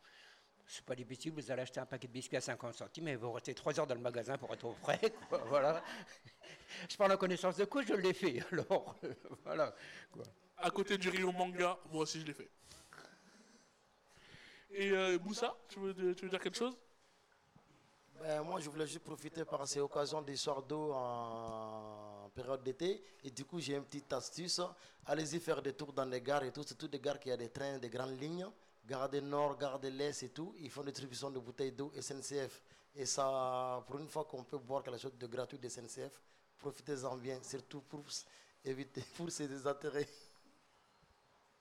C'est 0.67 0.85
pas 0.85 0.95
difficile, 0.95 1.33
vous 1.33 1.51
allez 1.51 1.63
acheter 1.63 1.81
un 1.81 1.87
paquet 1.87 2.09
de 2.09 2.13
biscuits 2.13 2.39
à 2.39 2.41
50 2.41 2.75
centimes 2.75 3.09
et 3.09 3.17
vous 3.17 3.33
restez 3.33 3.55
3 3.55 3.79
heures 3.79 3.87
dans 3.87 3.95
le 3.95 4.01
magasin 4.01 4.39
pour 4.39 4.53
être 4.55 4.65
au 4.65 4.73
frais. 4.73 4.99
quoi, 5.29 5.39
voilà. 5.47 5.85
Je 6.89 6.97
parle 6.97 7.13
en 7.13 7.17
connaissance 7.19 7.57
de 7.57 7.67
cause, 7.67 7.85
je 7.87 7.95
l'ai 7.95 8.15
fait. 8.15 8.43
Alors, 8.53 8.97
voilà. 9.45 9.75
quoi. 10.11 10.25
À 10.57 10.71
côté 10.71 10.97
du 10.97 11.11
Rio 11.11 11.33
Manga, 11.33 11.79
moi 11.91 12.03
aussi 12.05 12.21
je 12.21 12.27
l'ai 12.27 12.33
fait. 12.33 12.51
Et 14.71 14.91
euh, 14.91 15.19
Moussa, 15.19 15.55
tu 15.69 15.79
veux, 15.81 15.95
tu 16.15 16.25
veux 16.25 16.31
dire 16.31 16.41
quelque 16.41 16.57
chose? 16.57 16.77
Ben, 18.21 18.43
moi, 18.43 18.61
je 18.61 18.71
voulais 18.71 18.87
juste 18.87 19.05
profiter 19.05 19.45
par 19.45 19.67
ces 19.67 19.81
occasions 19.81 20.23
des 20.23 20.37
soirs 20.37 20.63
d'eau 20.63 20.93
en 20.93 22.31
période 22.35 22.63
d'été. 22.63 23.03
Et 23.23 23.31
du 23.31 23.45
coup, 23.45 23.61
j'ai 23.61 23.75
une 23.75 23.85
petite 23.85 24.13
astuce. 24.13 24.61
Allez-y 25.07 25.41
faire 25.41 25.61
des 25.61 25.73
tours 25.75 25.93
dans 25.93 26.05
les 26.07 26.21
gares 26.21 26.45
et 26.45 26.53
tout. 26.53 26.63
C'est 26.67 26.77
toutes 26.77 26.93
des 26.93 27.01
gares 27.01 27.19
qui 27.19 27.31
a 27.31 27.37
des 27.37 27.51
trains, 27.51 27.79
des 27.79 27.91
grandes 27.91 28.19
lignes. 28.21 28.47
Gare 28.87 29.09
des 29.09 29.21
Nord, 29.21 29.57
Gare 29.59 29.79
de 29.79 29.89
l'Est 29.89 30.23
et 30.23 30.29
tout. 30.31 30.55
Ils 30.59 30.71
font 30.71 30.83
distribution 30.85 31.31
de 31.31 31.39
bouteilles 31.39 31.73
d'eau 31.73 31.93
SNCF. 32.01 32.63
Et 32.95 33.07
ça, 33.07 33.83
pour 33.87 33.99
une 33.99 34.09
fois 34.09 34.25
qu'on 34.25 34.45
peut 34.45 34.59
boire 34.59 34.83
quelque 34.83 34.99
chose 34.99 35.17
de 35.19 35.27
gratuit 35.27 35.59
de 35.59 35.69
SNCF, 35.69 36.21
profitez-en 36.59 37.17
bien, 37.17 37.43
surtout 37.43 37.81
pour 37.81 38.05
éviter, 38.65 39.03
pour 39.17 39.31
ces 39.31 39.49
désintérêts. 39.49 40.09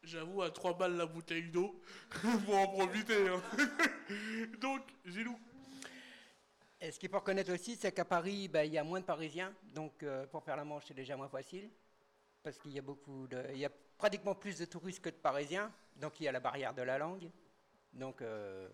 J'avoue, 0.04 0.42
à 0.42 0.52
3 0.52 0.74
balles 0.78 0.98
la 0.98 1.06
bouteille 1.06 1.50
d'eau, 1.50 1.82
faut 2.10 2.54
en 2.54 2.68
profiter. 2.68 3.30
hein. 3.30 3.42
Donc, 4.60 4.82
Gilou, 5.06 5.40
Et 6.84 6.92
ce 6.92 7.00
qu'il 7.00 7.10
faut 7.10 7.20
reconnaître 7.20 7.54
aussi, 7.54 7.78
c'est 7.78 7.94
qu'à 7.94 8.04
Paris, 8.04 8.50
ben, 8.50 8.64
il 8.64 8.74
y 8.74 8.78
a 8.78 8.84
moins 8.84 9.00
de 9.00 9.06
Parisiens. 9.06 9.54
Donc, 9.74 10.04
euh, 10.04 10.28
pour 10.28 10.44
faire 10.44 10.58
la 10.58 10.66
Manche, 10.66 10.84
c'est 10.88 10.94
déjà 10.94 11.16
moins 11.16 11.30
facile. 11.30 11.70
Parce 12.44 12.58
qu'il 12.58 12.74
y 12.74 12.80
a 12.80 12.82
beaucoup 12.82 13.26
de, 13.28 13.42
il 13.54 13.60
y 13.60 13.66
a 13.66 13.72
pratiquement 13.98 14.36
plus 14.36 14.58
de 14.60 14.66
touristes 14.66 15.02
que 15.02 15.10
de 15.10 15.16
Parisiens. 15.16 15.72
Donc, 15.96 16.20
il 16.20 16.26
y 16.26 16.28
a 16.28 16.34
la 16.34 16.42
barrière 16.42 16.74
de 16.74 16.82
la 16.82 16.98
langue. 16.98 17.32
Donc, 17.94 18.22
euh, 18.22 18.68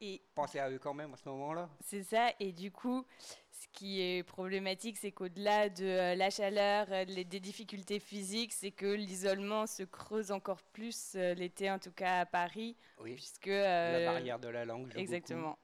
Et 0.00 0.20
pensez 0.34 0.58
à 0.58 0.68
eux 0.70 0.80
quand 0.80 0.92
même 0.92 1.14
à 1.14 1.16
ce 1.16 1.28
moment-là. 1.28 1.70
C'est 1.84 2.02
ça, 2.02 2.32
et 2.40 2.50
du 2.50 2.72
coup, 2.72 3.06
ce 3.50 3.66
qui 3.72 4.00
est 4.00 4.24
problématique, 4.24 4.96
c'est 4.96 5.12
qu'au-delà 5.12 5.68
de 5.68 5.84
euh, 5.84 6.14
la 6.16 6.30
chaleur, 6.30 6.88
euh, 6.90 7.04
des 7.04 7.40
difficultés 7.40 8.00
physiques, 8.00 8.52
c'est 8.52 8.72
que 8.72 8.92
l'isolement 8.92 9.68
se 9.68 9.84
creuse 9.84 10.32
encore 10.32 10.62
plus 10.64 11.14
l'été, 11.14 11.70
en 11.70 11.78
tout 11.78 11.92
cas 11.92 12.20
à 12.20 12.26
Paris, 12.26 12.76
Oui. 12.98 13.14
puisque... 13.14 13.46
euh, 13.46 14.00
la 14.00 14.12
barrière 14.12 14.38
de 14.40 14.48
la 14.48 14.64
langue. 14.64 14.90
joue 14.90 15.04
beaucoup. 15.04 15.58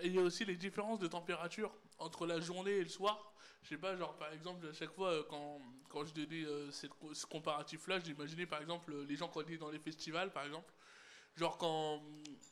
Et 0.00 0.06
il 0.08 0.14
y 0.14 0.18
a 0.18 0.22
aussi 0.22 0.44
les 0.44 0.56
différences 0.56 0.98
de 0.98 1.06
température 1.08 1.72
entre 1.98 2.26
la 2.26 2.40
journée 2.40 2.72
et 2.72 2.82
le 2.82 2.88
soir. 2.88 3.32
Je 3.62 3.70
sais 3.70 3.76
pas, 3.78 3.96
genre 3.96 4.16
par 4.16 4.32
exemple, 4.32 4.66
à 4.68 4.72
chaque 4.72 4.92
fois, 4.92 5.10
euh, 5.10 5.22
quand, 5.28 5.60
quand 5.88 6.04
je 6.04 6.14
donnais 6.14 6.44
euh, 6.44 6.70
cette 6.70 6.92
ce 7.12 7.26
comparatif-là, 7.26 7.98
j'imaginais 7.98 8.46
par 8.46 8.60
exemple 8.60 8.92
euh, 8.92 9.04
les 9.08 9.16
gens 9.16 9.30
ils 9.36 9.40
étaient 9.42 9.56
dans 9.58 9.70
les 9.70 9.80
festivals, 9.80 10.32
par 10.32 10.44
exemple. 10.44 10.72
Genre 11.36 11.58
quand, 11.58 12.02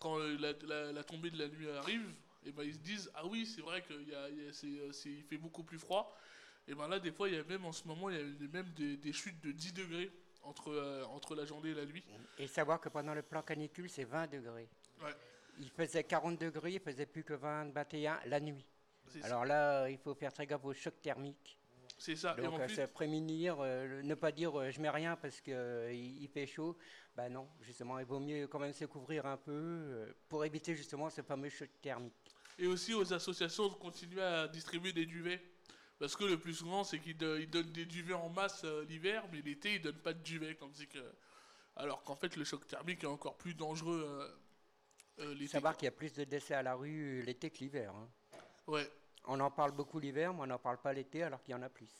quand 0.00 0.19
la, 0.19 0.53
la- 0.65 0.93
la 0.93 1.05
tombée 1.05 1.31
de 1.31 1.38
la 1.38 1.49
nuit 1.49 1.69
arrive, 1.71 2.05
et 2.45 2.53
ben 2.53 2.65
ils 2.65 2.75
se 2.75 2.79
disent 2.79 3.11
Ah 3.15 3.25
oui, 3.26 3.47
c'est 3.47 3.61
vrai 3.62 3.83
qu'il 3.83 4.09
y 4.09 4.15
a, 4.15 4.29
il 4.29 4.45
y 4.45 4.49
a- 4.49 4.53
c'est, 4.53 4.93
c'est- 4.93 5.11
il 5.11 5.23
fait 5.23 5.38
beaucoup 5.38 5.62
plus 5.62 5.79
froid. 5.79 6.17
Et 6.69 6.75
ben 6.75 6.88
là, 6.88 6.99
des 6.99 7.12
fois, 7.12 7.29
il 7.29 7.37
y 7.37 7.38
a 7.38 7.45
même 7.45 7.65
en 7.65 7.73
ce 7.73 7.87
moment, 7.87 8.11
il 8.11 8.17
y 8.17 8.21
a 8.21 8.49
même 8.53 8.69
des, 8.71 8.97
des 8.97 9.12
chutes 9.12 9.41
de 9.45 9.53
10 9.53 9.73
degrés 9.73 10.11
entre, 10.43 10.73
euh, 10.73 11.05
entre 11.07 11.37
la 11.37 11.45
journée 11.45 11.71
et 11.71 11.75
la 11.75 11.87
nuit. 11.87 12.03
Et 12.38 12.49
savoir 12.49 12.81
que 12.81 12.88
pendant 12.88 13.15
le 13.15 13.23
plan 13.23 13.43
canicule, 13.43 13.88
c'est 13.88 14.05
20 14.05 14.26
degrés. 14.26 14.69
Ouais. 15.00 15.15
Il 15.59 15.71
faisait 15.71 16.05
40 16.05 16.39
degrés, 16.41 16.73
il 16.73 16.81
faisait 16.81 17.07
plus 17.07 17.25
que 17.25 17.35
20, 17.35 17.73
21 17.73 18.21
la 18.27 18.41
nuit. 18.41 18.65
Ça. 19.09 19.27
Alors 19.27 19.45
là, 19.45 19.89
il 19.89 19.99
faut 19.99 20.15
faire 20.15 20.33
très 20.33 20.47
gaffe 20.47 20.65
au 20.65 20.73
choc 20.73 20.95
thermique. 21.01 21.59
C'est 21.99 22.17
ça. 22.17 22.35
Donc, 22.35 22.61
euh, 22.61 22.67
plus, 22.67 22.75
se 22.75 22.83
prémunir, 22.83 23.57
euh, 23.61 24.03
ne 24.03 24.15
pas 24.15 24.31
dire 24.33 24.59
euh, 24.59 24.71
je 24.71 24.81
mets 24.81 24.91
rien 24.91 25.17
parce 25.17 25.41
qu'il 25.41 25.55
il 25.95 26.29
fait 26.29 26.47
chaud. 26.47 26.77
Ben 27.17 27.31
non, 27.31 27.49
justement, 27.63 27.99
il 27.99 28.05
vaut 28.05 28.21
mieux 28.21 28.47
quand 28.49 28.59
même 28.59 28.75
se 28.75 28.85
couvrir 28.85 29.25
un 29.25 29.39
peu 29.39 29.53
euh, 29.53 30.13
pour 30.29 30.45
éviter 30.45 30.75
justement 30.75 31.09
ce 31.09 31.23
fameux 31.23 31.49
choc 31.49 31.71
thermique. 31.81 32.13
Et 32.59 32.67
aussi 32.67 32.93
aux 32.93 33.13
associations 33.15 33.69
de 33.69 33.75
continuer 33.75 34.23
à 34.23 34.49
distribuer 34.49 34.93
des 34.93 35.07
duvets. 35.07 35.41
Parce 35.99 36.15
que 36.15 36.25
le 36.25 36.39
plus 36.39 36.53
souvent, 36.55 36.85
c'est 36.85 36.99
qu'ils 36.99 37.17
do- 37.17 37.37
ils 37.37 37.49
donnent 37.49 37.73
des 37.73 37.87
duvets 37.87 38.15
en 38.15 38.29
masse 38.29 38.65
euh, 38.65 38.85
l'hiver, 38.85 39.25
mais 39.33 39.41
l'été, 39.41 39.77
ils 39.77 39.81
donnent 39.81 39.95
pas 40.03 40.13
de 40.13 40.23
duvet. 40.23 40.55
Comme 40.55 40.73
que... 40.73 40.99
Alors 41.77 42.03
qu'en 42.03 42.17
fait, 42.17 42.37
le 42.37 42.45
choc 42.45 42.67
thermique 42.67 43.05
est 43.05 43.07
encore 43.07 43.37
plus 43.37 43.55
dangereux 43.55 44.05
euh, 44.07 44.23
euh, 44.25 44.37
l'été. 45.19 45.49
Savoir 45.49 45.77
qu'il 45.77 45.87
y 45.87 45.89
a 45.89 45.93
plus 45.93 46.13
de 46.13 46.25
décès 46.25 46.55
à 46.55 46.63
la 46.63 46.75
rue 46.75 47.23
l'été 47.23 47.51
que 47.51 47.59
l'hiver. 47.59 47.95
hein. 47.95 48.09
Ouais, 48.67 48.89
On 49.25 49.39
en 49.41 49.51
parle 49.51 49.73
beaucoup 49.73 49.99
l'hiver, 49.99 50.33
mais 50.35 50.43
on 50.43 50.47
n'en 50.47 50.59
parle 50.59 50.79
pas 50.81 50.93
l'été 50.93 51.23
alors 51.23 51.43
qu'il 51.43 51.53
y 51.53 51.55
en 51.55 51.63
a 51.63 51.69
plus. 51.69 51.91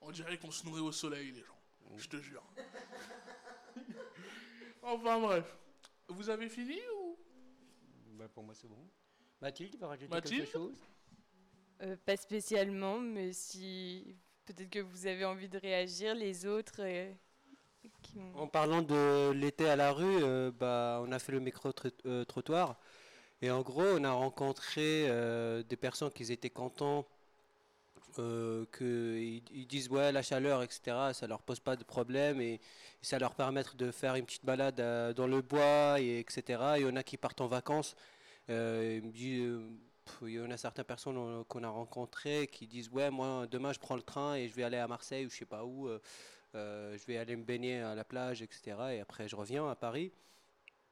on 0.00 0.10
dirait 0.10 0.38
qu'on 0.38 0.50
se 0.50 0.64
nourrit 0.64 0.80
au 0.80 0.92
soleil, 0.92 1.32
les 1.32 1.42
gens. 1.42 1.58
Je 1.96 2.08
te 2.08 2.16
jure. 2.18 2.44
enfin 4.82 5.18
bref. 5.20 5.56
Vous 6.08 6.28
avez 6.28 6.48
fini 6.48 6.78
ou? 6.96 7.18
Ben, 8.12 8.28
pour 8.28 8.42
moi, 8.44 8.54
c'est 8.54 8.68
bon. 8.68 8.88
Mathilde, 9.40 9.72
tu 9.72 9.78
veux 9.78 9.86
rajouter 9.86 10.08
Mathilde? 10.08 10.42
quelque 10.42 10.52
chose? 10.52 10.76
Euh, 11.82 11.96
pas 12.04 12.16
spécialement, 12.16 12.98
mais 12.98 13.32
si 13.32 14.16
peut-être 14.44 14.68
que 14.70 14.80
vous 14.80 15.06
avez 15.06 15.24
envie 15.24 15.48
de 15.48 15.58
réagir, 15.58 16.14
les 16.14 16.44
autres... 16.46 16.80
euh, 16.82 17.12
En 18.34 18.46
parlant 18.46 18.82
de 18.82 19.30
l'été 19.32 19.68
à 19.68 19.76
la 19.76 19.92
rue, 19.92 20.22
euh, 20.22 20.50
bah, 20.50 21.00
on 21.06 21.12
a 21.12 21.18
fait 21.18 21.32
le 21.32 21.40
micro-trottoir. 21.40 22.76
Et 23.42 23.50
en 23.50 23.62
gros, 23.62 23.84
on 23.84 24.04
a 24.04 24.12
rencontré 24.12 25.06
euh, 25.08 25.62
des 25.62 25.76
personnes 25.76 26.10
qui 26.10 26.30
étaient 26.32 26.50
contents, 26.50 27.06
euh, 28.18 28.66
qu'ils 28.76 29.42
ils 29.52 29.66
disent 29.66 29.88
ouais, 29.88 30.12
la 30.12 30.22
chaleur, 30.22 30.62
etc., 30.62 31.12
ça 31.12 31.26
leur 31.26 31.40
pose 31.42 31.60
pas 31.60 31.76
de 31.76 31.84
problème 31.84 32.40
et, 32.40 32.60
ça 33.02 33.18
leur 33.18 33.34
permet 33.34 33.62
de 33.76 33.90
faire 33.90 34.14
une 34.16 34.26
petite 34.26 34.44
balade 34.44 34.78
euh, 34.80 35.14
dans 35.14 35.26
le 35.26 35.40
bois, 35.40 36.00
et, 36.00 36.18
etc. 36.18 36.74
Il 36.76 36.82
y 36.82 36.86
en 36.86 36.96
a 36.96 37.02
qui 37.02 37.16
partent 37.16 37.40
en 37.40 37.46
vacances. 37.46 37.96
Euh, 38.50 39.00
il 39.14 39.40
euh, 40.22 40.30
y 40.30 40.40
en 40.40 40.50
a 40.50 40.56
certaines 40.56 40.84
personnes 40.84 41.16
euh, 41.16 41.44
qu'on 41.44 41.62
a 41.62 41.68
rencontrées 41.68 42.48
qui 42.48 42.66
disent 42.66 42.90
ouais, 42.90 43.10
moi 43.10 43.46
demain 43.50 43.72
je 43.72 43.78
prends 43.78 43.96
le 43.96 44.02
train 44.02 44.34
et 44.34 44.48
je 44.48 44.54
vais 44.54 44.64
aller 44.64 44.76
à 44.76 44.88
Marseille 44.88 45.26
ou 45.26 45.30
je 45.30 45.36
sais 45.36 45.44
pas 45.44 45.64
où. 45.64 45.88
Euh, 46.54 46.96
je 46.98 47.06
vais 47.06 47.16
aller 47.16 47.36
me 47.36 47.44
baigner 47.44 47.80
à 47.80 47.94
la 47.94 48.04
plage, 48.04 48.42
etc. 48.42 48.76
Et 48.92 49.00
après, 49.00 49.28
je 49.28 49.36
reviens 49.36 49.68
à 49.68 49.76
Paris. 49.76 50.12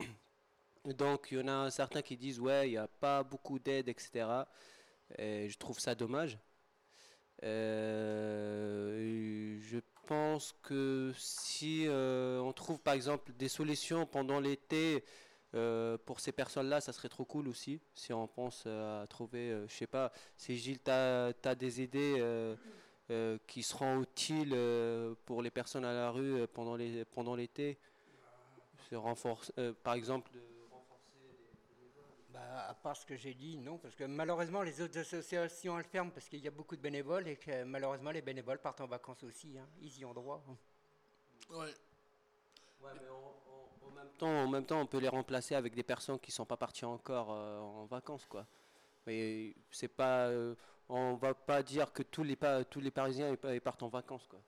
Donc, 0.85 1.29
il 1.31 1.39
y 1.39 1.41
en 1.41 1.49
a 1.49 1.71
certains 1.71 2.03
qui 2.03 2.17
disent, 2.17 2.41
ouais, 2.41 2.69
il 2.69 2.73
n'y 2.73 2.77
a 2.77 2.89
pas 2.89 3.23
beaucoup 3.23 3.59
d'aide, 3.59 3.89
etc. 3.89 4.27
Et 5.19 5.49
je 5.49 5.59
trouve 5.59 5.79
ça 5.81 5.95
dommage. 5.95 6.39
Euh, 7.45 8.79
je 9.61 9.79
pense 10.07 10.55
que 10.63 11.13
si 11.17 11.87
euh, 11.87 12.39
on 12.41 12.53
trouve, 12.53 12.81
par 12.81 12.95
exemple, 12.95 13.33
des 13.33 13.49
solutions 13.49 14.07
pendant 14.07 14.41
l'été 14.41 15.05
pour 16.05 16.21
ces 16.21 16.31
personnes-là, 16.31 16.81
ça 16.81 16.93
serait 16.93 17.09
trop 17.09 17.25
cool 17.25 17.49
aussi. 17.49 17.81
Si 17.95 18.13
on 18.13 18.29
pense 18.29 18.67
à 18.67 19.07
trouver, 19.09 19.65
je 19.67 19.75
sais 19.75 19.87
pas, 19.87 20.13
si 20.37 20.57
Gilles, 20.57 20.79
tu 20.83 20.91
as, 20.91 21.55
des 21.57 21.83
idées 21.83 22.55
euh, 23.11 23.39
qui 23.47 23.63
seront 23.63 24.03
utiles 24.03 24.53
euh, 24.55 25.15
pour 25.25 25.43
les 25.43 25.51
personnes 25.51 25.85
à 25.85 25.93
la 25.93 26.11
rue 26.11 26.41
euh, 26.41 26.47
pendant 26.47 26.77
les 26.77 27.05
pendant 27.05 27.35
l'été. 27.35 27.79
Se 28.91 28.95
renforce, 28.95 29.53
euh, 29.59 29.73
par 29.83 29.95
exemple, 29.95 30.31
de 30.33 30.41
Bah, 32.33 32.67
à 32.69 32.75
part 32.75 32.97
ce 32.97 33.05
que 33.05 33.17
j'ai 33.17 33.35
dit, 33.35 33.57
non, 33.59 33.79
parce 33.79 33.95
que 33.97 34.05
malheureusement, 34.05 34.63
les 34.63 34.81
autres 34.81 34.99
associations 34.99 35.79
elles 35.79 35.85
ferment 35.85 36.11
parce 36.11 36.29
qu'il 36.29 36.41
y 36.41 36.47
a 36.49 36.51
beaucoup 36.51 36.77
de 36.77 36.81
bénévoles 36.81 37.27
et 37.29 37.37
que 37.37 37.65
malheureusement, 37.65 38.11
les 38.13 38.23
bénévoles 38.23 38.59
partent 38.61 38.81
en 38.81 38.87
vacances 38.87 39.25
aussi. 39.25 39.59
hein. 39.59 39.67
Ils 39.81 39.99
y 39.99 40.05
ont 40.05 40.15
droit. 40.15 40.43
Ouais. 41.51 41.75
en, 42.83 43.91
même 43.91 44.09
temps, 44.19 44.29
en 44.45 44.49
même 44.49 44.65
temps, 44.65 44.81
on 44.81 44.87
peut 44.87 44.99
les 44.99 45.09
remplacer 45.09 45.55
avec 45.55 45.75
des 45.75 45.83
personnes 45.83 46.19
qui 46.21 46.31
sont 46.31 46.47
pas 46.47 46.57
parties 46.57 46.85
encore 46.85 47.33
euh, 47.33 47.59
en 47.59 47.87
vacances, 47.87 48.27
quoi. 48.27 48.47
Mais 49.07 49.55
c'est 49.71 49.89
pas, 49.89 50.29
euh, 50.29 50.55
on 50.89 51.15
va 51.15 51.35
pas 51.35 51.63
dire 51.63 51.93
que 51.93 52.03
tous 52.03 52.23
les 52.25 52.37
pa- 52.37 52.65
tous 52.65 52.81
les 52.81 52.91
Parisiens 52.91 53.37
ils 53.53 53.61
partent 53.61 53.83
en 53.83 53.89
vacances, 53.89 54.27
quoi. 54.29 54.41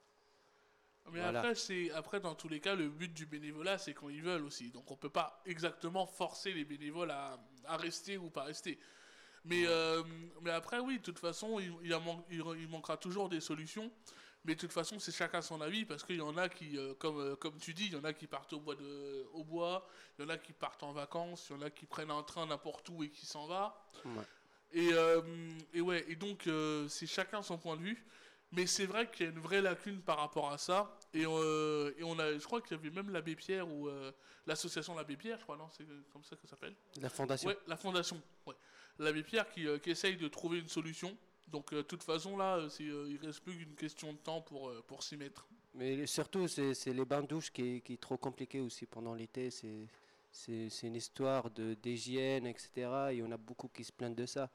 Mais 1.12 1.20
Voilà. 1.20 1.40
après, 1.40 1.90
après 1.90 2.20
dans 2.20 2.34
tous 2.34 2.48
les 2.48 2.60
cas, 2.60 2.74
le 2.76 2.88
but 2.88 3.12
du 3.12 3.26
bénévolat, 3.26 3.78
c'est 3.78 3.94
quand 3.94 4.08
ils 4.10 4.22
veulent 4.22 4.44
aussi. 4.44 4.70
Donc 4.70 4.90
on 4.90 4.96
peut 4.96 5.10
pas 5.10 5.40
exactement 5.44 6.06
forcer 6.06 6.52
les 6.52 6.64
bénévoles 6.64 7.10
à, 7.10 7.38
à 7.64 7.76
rester 7.76 8.16
ou 8.16 8.30
pas 8.30 8.44
rester. 8.44 8.78
Mais, 9.44 9.64
euh, 9.66 10.02
mais 10.42 10.50
après, 10.50 10.78
oui, 10.80 10.98
de 10.98 11.02
toute 11.02 11.18
façon, 11.18 11.58
il, 11.58 11.72
il, 11.82 11.90
man- 11.90 12.22
il- 12.30 12.44
il 12.60 12.68
manquera 12.68 12.96
toujours 12.96 13.28
des 13.28 13.40
solutions. 13.40 13.90
Mais 14.44 14.54
de 14.54 14.60
toute 14.60 14.72
façon, 14.72 14.98
c'est 14.98 15.12
chacun 15.12 15.42
son 15.42 15.60
avis 15.60 15.84
parce 15.84 16.02
qu'il 16.02 16.16
y 16.16 16.20
en 16.22 16.36
a 16.38 16.48
qui, 16.48 16.78
euh, 16.78 16.94
comme, 16.94 17.18
euh, 17.20 17.36
comme 17.36 17.58
tu 17.58 17.74
dis, 17.74 17.86
il 17.86 17.92
y 17.92 17.96
en 17.96 18.04
a 18.04 18.12
qui 18.14 18.26
partent 18.26 18.52
au 18.54 18.60
bois, 18.60 18.74
de, 18.74 19.26
au 19.34 19.44
bois, 19.44 19.86
il 20.18 20.22
y 20.22 20.26
en 20.26 20.30
a 20.30 20.38
qui 20.38 20.52
partent 20.54 20.82
en 20.82 20.92
vacances, 20.92 21.48
il 21.50 21.56
y 21.56 21.58
en 21.58 21.62
a 21.62 21.70
qui 21.70 21.84
prennent 21.86 22.10
un 22.10 22.22
train 22.22 22.46
n'importe 22.46 22.88
où 22.88 23.02
et 23.02 23.10
qui 23.10 23.26
s'en 23.26 23.46
va. 23.46 23.90
Ouais. 24.04 24.24
Et, 24.72 24.90
euh, 24.92 25.20
et 25.74 25.80
ouais, 25.80 26.04
et 26.08 26.16
donc 26.16 26.46
euh, 26.46 26.86
c'est 26.88 27.06
chacun 27.06 27.42
son 27.42 27.58
point 27.58 27.76
de 27.76 27.82
vue. 27.82 28.04
Mais 28.52 28.66
c'est 28.66 28.86
vrai 28.86 29.08
qu'il 29.08 29.26
y 29.26 29.28
a 29.28 29.32
une 29.32 29.38
vraie 29.38 29.62
lacune 29.62 30.00
par 30.00 30.18
rapport 30.18 30.50
à 30.50 30.58
ça. 30.58 30.98
Et, 31.14 31.24
euh, 31.24 31.92
et 31.96 32.02
on 32.02 32.18
a, 32.18 32.32
je 32.36 32.44
crois 32.44 32.60
qu'il 32.60 32.76
y 32.76 32.80
avait 32.80 32.90
même 32.90 33.10
l'abbé 33.10 33.36
Pierre 33.36 33.68
ou 33.68 33.88
euh, 33.88 34.10
l'association 34.46 34.94
l'abbé 34.96 35.16
Pierre, 35.16 35.38
je 35.38 35.44
crois, 35.44 35.56
non 35.56 35.68
C'est 35.70 35.84
comme 36.12 36.24
ça 36.24 36.34
que 36.34 36.42
ça 36.42 36.48
s'appelle 36.48 36.74
La 37.00 37.08
fondation. 37.08 37.48
Ouais, 37.48 37.58
la 37.68 37.76
fondation. 37.76 38.20
Ouais. 38.46 38.54
L'abbé 38.98 39.22
Pierre 39.22 39.48
qui, 39.48 39.68
euh, 39.68 39.78
qui 39.78 39.90
essaye 39.90 40.16
de 40.16 40.26
trouver 40.26 40.58
une 40.58 40.68
solution. 40.68 41.16
Donc, 41.46 41.72
de 41.72 41.82
toute 41.82 42.02
façon, 42.02 42.36
là, 42.36 42.60
il 42.78 43.18
reste 43.22 43.40
plus 43.40 43.56
qu'une 43.56 43.74
question 43.74 44.12
de 44.12 44.18
temps 44.18 44.40
pour, 44.40 44.72
pour 44.86 45.02
s'y 45.02 45.16
mettre. 45.16 45.46
Mais 45.74 46.06
surtout, 46.06 46.46
c'est 46.46 46.74
c'est 46.74 46.92
les 46.92 47.04
bains 47.04 47.22
de 47.22 47.26
douche 47.28 47.50
qui 47.52 47.76
est, 47.76 47.80
qui 47.80 47.94
est 47.94 48.00
trop 48.00 48.16
compliqué 48.16 48.60
aussi 48.60 48.86
pendant 48.86 49.14
l'été. 49.14 49.50
C'est 49.50 49.88
c'est- 50.30 50.68
c'est 50.70 50.86
une 50.86 50.96
histoire 50.96 51.50
de 51.50 51.74
d'hygiène, 51.74 52.46
etc. 52.46 52.70
Y 53.12 53.22
en 53.22 53.30
a 53.32 53.36
beaucoup 53.36 53.68
qui 53.68 53.84
se 53.84 53.92
plaignent 53.92 54.14
de 54.14 54.26
ça. 54.26 54.48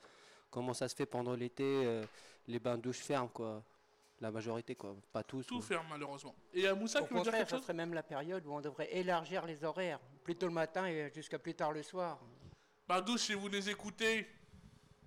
Comment 0.49 0.73
ça 0.73 0.87
se 0.87 0.95
fait 0.95 1.05
pendant 1.05 1.33
l'été, 1.35 1.63
euh, 1.63 2.03
les 2.47 2.59
bains 2.59 2.77
de 2.77 2.81
douche 2.83 2.99
ferment, 2.99 3.27
quoi. 3.27 3.63
La 4.21 4.31
majorité, 4.31 4.75
quoi. 4.75 4.95
Pas 5.11 5.23
tous. 5.23 5.45
Tout 5.45 5.55
mais- 5.55 5.61
ferme, 5.61 5.87
malheureusement. 5.89 6.33
Et 6.53 6.65
à 6.67 6.73
Moussa, 6.73 7.01
Au 7.01 7.05
qui 7.05 7.13
veut 7.13 7.21
dire 7.21 7.31
quelque 7.33 7.49
chose 7.49 7.61
serait 7.63 7.73
même 7.73 7.93
la 7.93 8.03
période 8.03 8.45
où 8.45 8.51
on 8.53 8.61
devrait 8.61 8.89
élargir 8.95 9.45
les 9.45 9.63
horaires, 9.65 9.99
plutôt 10.23 10.47
le 10.47 10.53
matin 10.53 10.85
et 10.87 11.11
jusqu'à 11.13 11.37
plus 11.37 11.53
tard 11.53 11.73
le 11.73 11.83
soir. 11.83 12.19
Bain 12.87 13.01
de 13.01 13.05
douche, 13.07 13.21
si 13.23 13.33
vous 13.33 13.47
les 13.49 13.69
écoutez, 13.69 14.27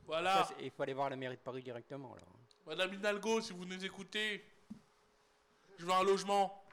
Voilà. 0.04 0.48
Il 0.60 0.70
faut 0.70 0.82
aller 0.82 0.94
voir 0.94 1.10
la 1.10 1.16
mairie 1.16 1.36
de 1.36 1.40
Paris 1.42 1.62
directement. 1.62 2.14
Alors. 2.14 2.32
Madame 2.66 2.94
Hidalgo, 2.94 3.42
si 3.42 3.52
vous 3.52 3.66
nous 3.66 3.84
écoutez, 3.84 4.42
je 5.78 5.84
veux 5.84 5.92
un 5.92 6.02
logement. 6.02 6.64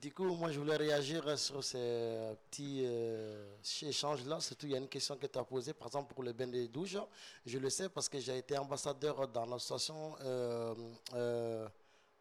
Du 0.00 0.12
coup, 0.12 0.24
moi, 0.24 0.50
je 0.50 0.58
voulais 0.58 0.76
réagir 0.76 1.38
sur 1.38 1.64
ces 1.64 2.34
petits 2.50 2.82
euh, 2.84 3.56
échanges-là. 3.82 4.40
Surtout, 4.40 4.66
il 4.66 4.72
y 4.72 4.74
a 4.74 4.78
une 4.78 4.88
question 4.88 5.16
que 5.16 5.26
tu 5.26 5.38
as 5.38 5.44
posée, 5.44 5.72
par 5.72 5.88
exemple, 5.88 6.12
pour 6.12 6.22
le 6.22 6.34
bain 6.34 6.46
des 6.46 6.68
douches. 6.68 6.98
Je 7.46 7.58
le 7.58 7.70
sais 7.70 7.88
parce 7.88 8.06
que 8.08 8.18
j'ai 8.20 8.36
été 8.36 8.58
ambassadeur 8.58 9.26
dans 9.28 9.46
l'association 9.46 10.14
euh, 10.20 10.74
euh, 11.14 11.66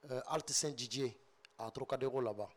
euh, 0.10 0.40
Saint-Didier, 0.48 1.18
à 1.60 1.70
Trocadéro, 1.70 2.22
là-bas. 2.22 2.48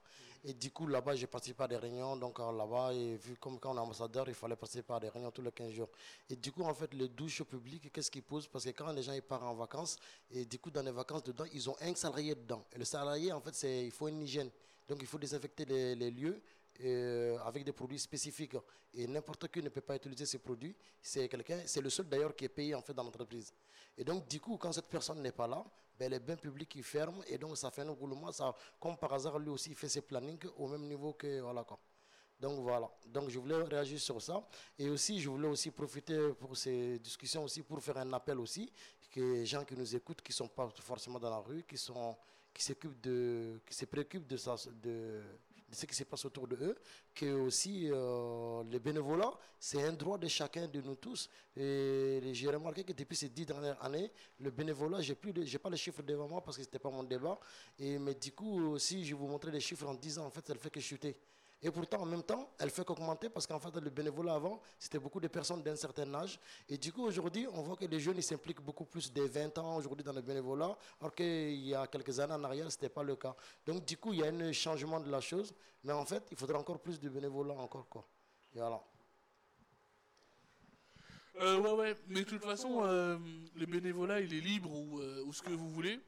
Et 0.45 0.55
du 0.55 0.71
coup, 0.71 0.87
là-bas, 0.87 1.17
j'ai 1.17 1.27
participé 1.27 1.65
à 1.65 1.69
des 1.69 1.77
réunions. 1.79 2.17
Donc, 2.17 2.39
euh, 2.39 2.53
là-bas, 2.53 2.95
et 2.95 3.17
vu 3.17 3.37
comme 3.39 3.59
quand 3.59 3.73
on 3.73 3.77
est 3.77 3.81
ambassadeur, 3.81 4.29
il 4.29 4.35
fallait 4.35 4.55
participer 4.55 4.93
à 4.93 5.01
des 5.01 5.09
réunions 5.09 5.33
tous 5.33 5.43
les 5.43 5.51
15 5.51 5.73
jours. 5.73 5.89
Et 6.31 6.37
du 6.37 6.53
coup, 6.53 6.63
en 6.63 6.75
fait, 6.75 6.95
les 6.95 7.09
douches 7.09 7.43
publiques, 7.43 7.91
qu'est-ce 7.93 8.11
qu'ils 8.11 8.23
posent 8.23 8.47
Parce 8.47 8.65
que 8.65 8.71
quand 8.71 8.93
les 8.93 9.03
gens 9.03 9.13
ils 9.13 9.23
partent 9.23 9.43
en 9.43 9.55
vacances, 9.55 9.97
et 10.31 10.45
du 10.45 10.61
coup, 10.61 10.71
dans 10.71 10.83
les 10.83 10.93
vacances, 10.93 11.25
dedans, 11.25 11.45
ils 11.53 11.69
ont 11.69 11.77
un 11.81 11.93
salarié 11.97 12.37
dedans. 12.37 12.65
Et 12.73 12.79
le 12.79 12.85
salarié, 12.85 13.33
en 13.33 13.41
fait, 13.41 13.55
c'est 13.55 13.85
il 13.87 13.91
faut 13.91 14.07
une 14.07 14.23
hygiène. 14.23 14.51
Donc, 14.89 14.99
il 15.01 15.07
faut 15.07 15.19
désinfecter 15.19 15.65
les, 15.65 16.11
lieux 16.11 16.41
euh, 16.81 17.39
avec 17.41 17.65
des 17.65 17.73
produits 17.73 17.99
spécifiques. 17.99 18.57
Et 18.95 19.07
n'importe 19.07 19.49
qui 19.49 19.63
ne 19.63 19.69
peut 19.69 19.83
pas 19.83 19.97
utiliser 19.97 20.25
ces 20.25 20.39
produits. 20.39 20.75
C'est 21.03 21.29
quelqu'un, 21.29 21.61
c'est 21.67 21.83
le 21.83 21.91
seul 21.91 22.09
d'ailleurs 22.09 22.35
qui 22.35 22.47
est 22.47 22.49
payé 22.49 22.75
en 22.75 22.81
fait 22.81 22.95
dans 22.95 23.05
l'entreprise. 23.05 23.53
Et 23.97 24.05
donc, 24.05 24.27
du 24.27 24.41
coup, 24.41 24.57
quand 24.57 24.73
cette 24.73 24.89
personne 24.89 25.21
n'est 25.21 25.33
pas 25.33 25.47
là, 25.47 25.65
ben, 25.99 26.11
les 26.11 26.21
bains 26.21 26.37
publics 26.37 26.73
ils 26.77 26.85
ferment 26.85 27.23
et 27.27 27.37
donc 27.39 27.57
ça 27.57 27.71
fait 27.71 27.83
un 27.83 27.91
roulement. 27.91 28.31
Ça, 28.31 28.55
comme 28.79 28.97
par 28.97 29.13
hasard, 29.13 29.39
lui 29.39 29.51
aussi, 29.51 29.71
il 29.71 29.77
fait 29.77 29.89
ses 29.89 30.01
plannings 30.01 30.47
au 30.57 30.69
même 30.69 30.87
niveau 30.87 31.13
que 31.13 31.41
voilà 31.41 31.65
quoi. 31.65 31.79
Donc 32.39 32.61
voilà. 32.61 32.89
Donc 33.07 33.31
je 33.31 33.39
voulais 33.39 33.57
réagir 33.65 33.99
sur 33.99 34.23
ça. 34.23 34.47
Et 34.79 34.89
aussi, 34.89 35.21
je 35.21 35.29
voulais 35.29 35.49
aussi 35.49 35.73
profiter 35.73 36.33
pour 36.35 36.57
ces 36.57 37.01
discussions 37.01 37.43
aussi 37.43 37.63
pour 37.63 37.83
faire 37.83 37.99
un 37.99 38.13
appel 38.13 38.39
aussi 38.39 38.73
que 39.11 39.21
les 39.21 39.47
gens 39.47 39.65
qui 39.65 39.75
nous 39.75 39.97
écoutent, 39.97 40.23
qui 40.23 40.33
sont 40.33 40.47
pas 40.47 40.69
forcément 40.81 41.19
dans 41.19 41.31
la 41.31 41.39
rue, 41.39 41.65
qui 41.65 41.77
sont 41.77 42.17
qui 42.53 42.63
s'occupent 42.63 43.01
de, 43.01 43.61
qui 43.67 43.75
se 43.75 43.85
préoccupent 43.85 44.27
de 44.27 44.37
ça, 44.37 44.57
de, 44.83 45.23
de 45.69 45.75
ce 45.75 45.87
qui 45.87 45.95
se 45.95 46.05
passe 46.05 46.25
autour 46.25 46.49
de 46.49 46.57
eux, 46.57 46.77
que 47.15 47.27
aussi 47.33 47.89
euh, 47.91 48.63
les 48.71 48.79
bénévolats, 48.79 49.37
c'est 49.59 49.83
un 49.83 49.93
droit 49.93 50.17
de 50.19 50.27
chacun 50.27 50.67
de 50.67 50.81
nous 50.81 50.97
tous. 50.97 51.29
Et 51.57 52.21
j'ai 52.33 52.49
remarqué 52.49 52.85
que 52.85 52.93
depuis 52.93 53.17
ces 53.17 53.29
dix 53.29 53.45
dernières 53.45 53.83
années, 53.85 54.11
le 54.41 54.51
bénévolat, 54.51 55.01
j'ai 55.01 55.15
plus, 55.15 55.33
j'ai 55.45 55.59
pas 55.59 55.71
les 55.71 55.77
chiffres 55.77 56.03
devant 56.03 56.29
moi 56.29 56.43
parce 56.43 56.57
que 56.57 56.63
c'était 56.63 56.79
pas 56.79 56.91
mon 56.91 57.05
débat. 57.05 57.39
Et 57.79 57.99
mais 57.99 58.15
du 58.15 58.33
coup, 58.33 58.79
si 58.79 59.05
je 59.05 59.15
vous 59.15 59.27
montrer 59.27 59.51
les 59.51 59.61
chiffres 59.61 59.87
en 59.87 59.95
10 59.95 60.19
ans, 60.19 60.27
en 60.27 60.31
fait, 60.31 60.47
ça 60.47 60.55
ne 60.55 60.59
fait 60.59 60.71
que 60.71 60.81
chuter. 60.81 61.17
Et 61.61 61.71
pourtant, 61.73 62.01
en 62.03 62.07
même 62.07 62.23
temps, 62.23 62.49
elle 62.59 62.71
fait 62.71 62.85
qu'augmenter 62.85 63.29
parce 63.29 63.45
qu'en 63.47 63.59
fait, 63.59 63.75
le 63.77 63.91
bénévolat 63.91 64.35
avant, 64.35 64.61
c'était 64.79 65.01
beaucoup 65.01 65.19
de 65.19 65.27
personnes 65.27 65.61
d'un 65.63 65.75
certain 65.75 66.13
âge. 66.15 66.39
Et 66.69 66.79
du 66.79 66.93
coup, 66.93 67.05
aujourd'hui, 67.05 67.49
on 67.53 67.63
voit 67.63 67.77
que 67.77 67.85
les 67.85 67.99
jeunes 67.99 68.21
s'impliquent 68.23 68.61
beaucoup 68.61 68.85
plus 68.85 69.13
des 69.13 69.27
20 69.27 69.59
ans 69.59 69.77
aujourd'hui 69.77 70.05
dans 70.05 70.13
le 70.13 70.21
bénévolat, 70.23 70.77
alors 71.01 71.13
qu'il 71.15 71.67
y 71.67 71.75
a 71.75 71.87
quelques 71.89 72.21
années 72.21 72.35
en 72.35 72.45
arrière, 72.45 72.71
ce 72.71 72.77
n'était 72.77 72.89
pas 72.89 73.03
le 73.03 73.17
cas. 73.17 73.35
Donc, 73.67 73.85
du 73.85 73.97
coup, 73.97 74.13
il 74.13 74.21
y 74.21 74.23
a 74.23 74.27
un 74.27 74.53
changement 74.53 75.01
de 75.01 75.11
la 75.11 75.21
chose. 75.21 75.53
Mais 75.83 75.93
en 75.93 76.05
fait, 76.05 76.23
il 76.31 76.37
faudrait 76.37 76.59
encore 76.59 76.79
plus 76.79 77.01
de 77.01 77.09
bénévolat 77.09 77.55
encore. 77.55 77.89
Quoi. 77.89 78.05
Et 78.55 78.59
voilà. 78.59 78.81
Euh, 81.41 81.59
ouais, 81.61 81.73
ouais, 81.73 81.97
mais 82.09 82.21
de 82.21 82.29
toute 82.29 82.43
façon, 82.43 82.81
euh, 82.85 83.17
le 83.55 83.67
bénévolat, 83.67 84.21
il 84.21 84.35
est 84.35 84.41
libre 84.41 84.73
ou, 84.73 84.99
euh, 85.01 85.25
ce 85.33 85.43
que 85.43 85.51
vous 85.51 85.71
voulez. 85.71 86.01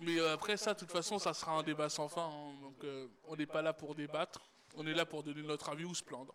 Mais 0.00 0.18
euh, 0.18 0.34
après 0.34 0.56
ça, 0.56 0.74
de 0.74 0.78
toute 0.80 0.90
façon, 0.90 1.18
ça 1.18 1.32
sera 1.32 1.52
un 1.52 1.62
débat 1.62 1.88
sans 1.88 2.08
fin. 2.08 2.28
hein. 2.28 2.54
donc, 2.60 2.84
on 3.28 3.36
n'est 3.36 3.46
pas 3.46 3.62
là 3.62 3.72
pour 3.72 3.94
débattre. 3.94 4.40
On 4.76 4.86
est 4.86 4.94
là 4.94 5.06
pour 5.06 5.22
donner 5.22 5.42
notre 5.42 5.68
avis 5.70 5.84
ou 5.84 5.94
se 5.94 6.02
plaindre. 6.02 6.34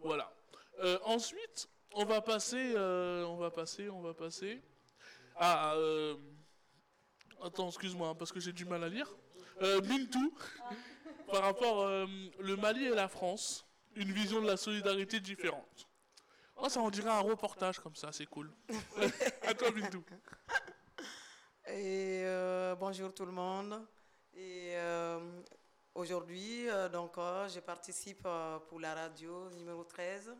Voilà. 0.00 0.32
Euh, 0.80 0.98
ensuite, 1.04 1.68
on 1.94 2.04
va 2.04 2.20
passer, 2.20 2.74
euh, 2.74 3.24
on 3.24 3.36
va 3.36 3.50
passer, 3.50 3.88
on 3.88 4.00
va 4.00 4.14
passer. 4.14 4.62
Ah, 5.36 5.74
euh, 5.74 6.16
attends, 7.42 7.68
excuse-moi, 7.68 8.08
hein, 8.08 8.14
parce 8.14 8.32
que 8.32 8.40
j'ai 8.40 8.52
du 8.52 8.64
mal 8.64 8.84
à 8.84 8.88
lire. 8.88 9.14
Mintou, 9.60 10.34
par 11.32 11.42
rapport 11.42 11.88
le 11.88 12.56
Mali 12.56 12.84
et 12.84 12.94
la 12.94 13.08
France, 13.08 13.64
une 13.94 14.12
vision 14.12 14.42
de 14.42 14.46
la 14.46 14.58
solidarité 14.58 15.18
différente. 15.18 15.88
Oh, 16.56 16.68
ça 16.68 16.80
on 16.80 16.90
dirait 16.90 17.10
un 17.10 17.20
reportage 17.20 17.78
comme 17.78 17.96
ça, 17.96 18.12
c'est 18.12 18.26
cool. 18.26 18.50
à 19.42 19.54
toi, 19.54 19.70
Bintou. 19.70 20.04
Et 21.68 22.24
bonjour 22.78 23.14
tout 23.14 23.24
le 23.24 23.32
monde. 23.32 23.82
Et 24.34 24.74
aujourd'hui, 25.96 26.68
euh, 26.68 26.88
donc, 26.88 27.18
euh, 27.18 27.48
je 27.48 27.60
participe 27.60 28.22
euh, 28.26 28.58
pour 28.68 28.78
la 28.80 28.94
radio 28.94 29.48
numéro 29.50 29.84
13 29.84 30.34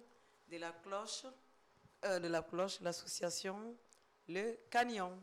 de 0.48 0.58
la 0.58 0.72
cloche, 0.72 1.24
euh, 2.04 2.18
de 2.20 2.28
la 2.28 2.42
cloche, 2.42 2.80
l'association 2.80 3.74
Le 4.28 4.56
Canyon. 4.70 5.18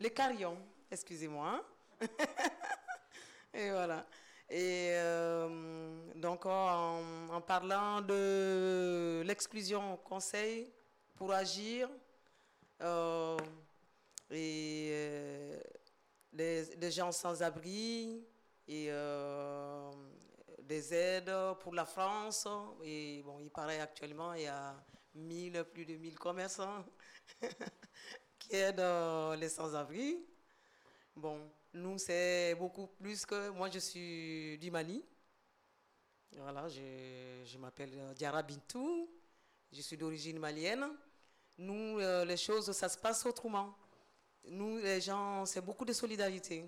Le 0.00 0.08
Carillon, 0.08 0.56
excusez-moi. 0.90 1.62
hein. 2.00 2.06
Et 3.54 3.70
voilà. 3.70 4.06
Et 4.50 4.90
euh, 4.94 6.12
donc, 6.16 6.44
en, 6.46 7.28
en 7.30 7.40
parlant 7.40 8.00
de 8.00 9.22
l'exclusion 9.24 9.94
au 9.94 9.96
conseil 9.98 10.72
pour 11.14 11.32
agir, 11.32 11.88
euh, 12.82 13.36
et 14.30 14.88
euh, 14.90 15.60
les, 16.32 16.64
les 16.76 16.90
gens 16.90 17.12
sans 17.12 17.42
abri 17.42 18.26
et 18.66 18.86
euh, 18.90 19.90
des 20.60 20.94
aides 20.94 21.32
pour 21.60 21.74
la 21.74 21.84
France. 21.84 22.48
Et 22.82 23.22
bon, 23.22 23.38
il 23.40 23.50
paraît 23.50 23.80
actuellement 23.80 24.32
il 24.34 24.42
y 24.42 24.46
a 24.46 24.74
1000, 25.14 25.64
plus 25.72 25.84
de 25.84 25.94
1000 25.96 26.18
commerçants 26.18 26.84
qui 28.38 28.54
aident 28.56 28.80
euh, 28.80 29.36
les 29.36 29.48
sans-abri. 29.48 30.24
Bon, 31.16 31.40
nous, 31.72 31.98
c'est 31.98 32.54
beaucoup 32.56 32.86
plus 32.86 33.24
que. 33.24 33.50
Moi, 33.50 33.70
je 33.70 33.78
suis 33.78 34.58
du 34.58 34.70
Mali. 34.70 35.04
Voilà, 36.36 36.68
je, 36.68 37.42
je 37.44 37.58
m'appelle 37.58 37.92
euh, 37.94 38.14
Diara 38.14 38.42
Bintou. 38.42 39.08
Je 39.72 39.80
suis 39.80 39.96
d'origine 39.96 40.38
malienne. 40.38 40.86
Nous, 41.58 41.98
les 41.98 42.36
choses, 42.36 42.72
ça 42.72 42.88
se 42.88 42.98
passe 42.98 43.24
autrement. 43.26 43.76
Nous, 44.44 44.78
les 44.78 45.00
gens, 45.00 45.46
c'est 45.46 45.60
beaucoup 45.60 45.84
de 45.84 45.92
solidarité. 45.92 46.64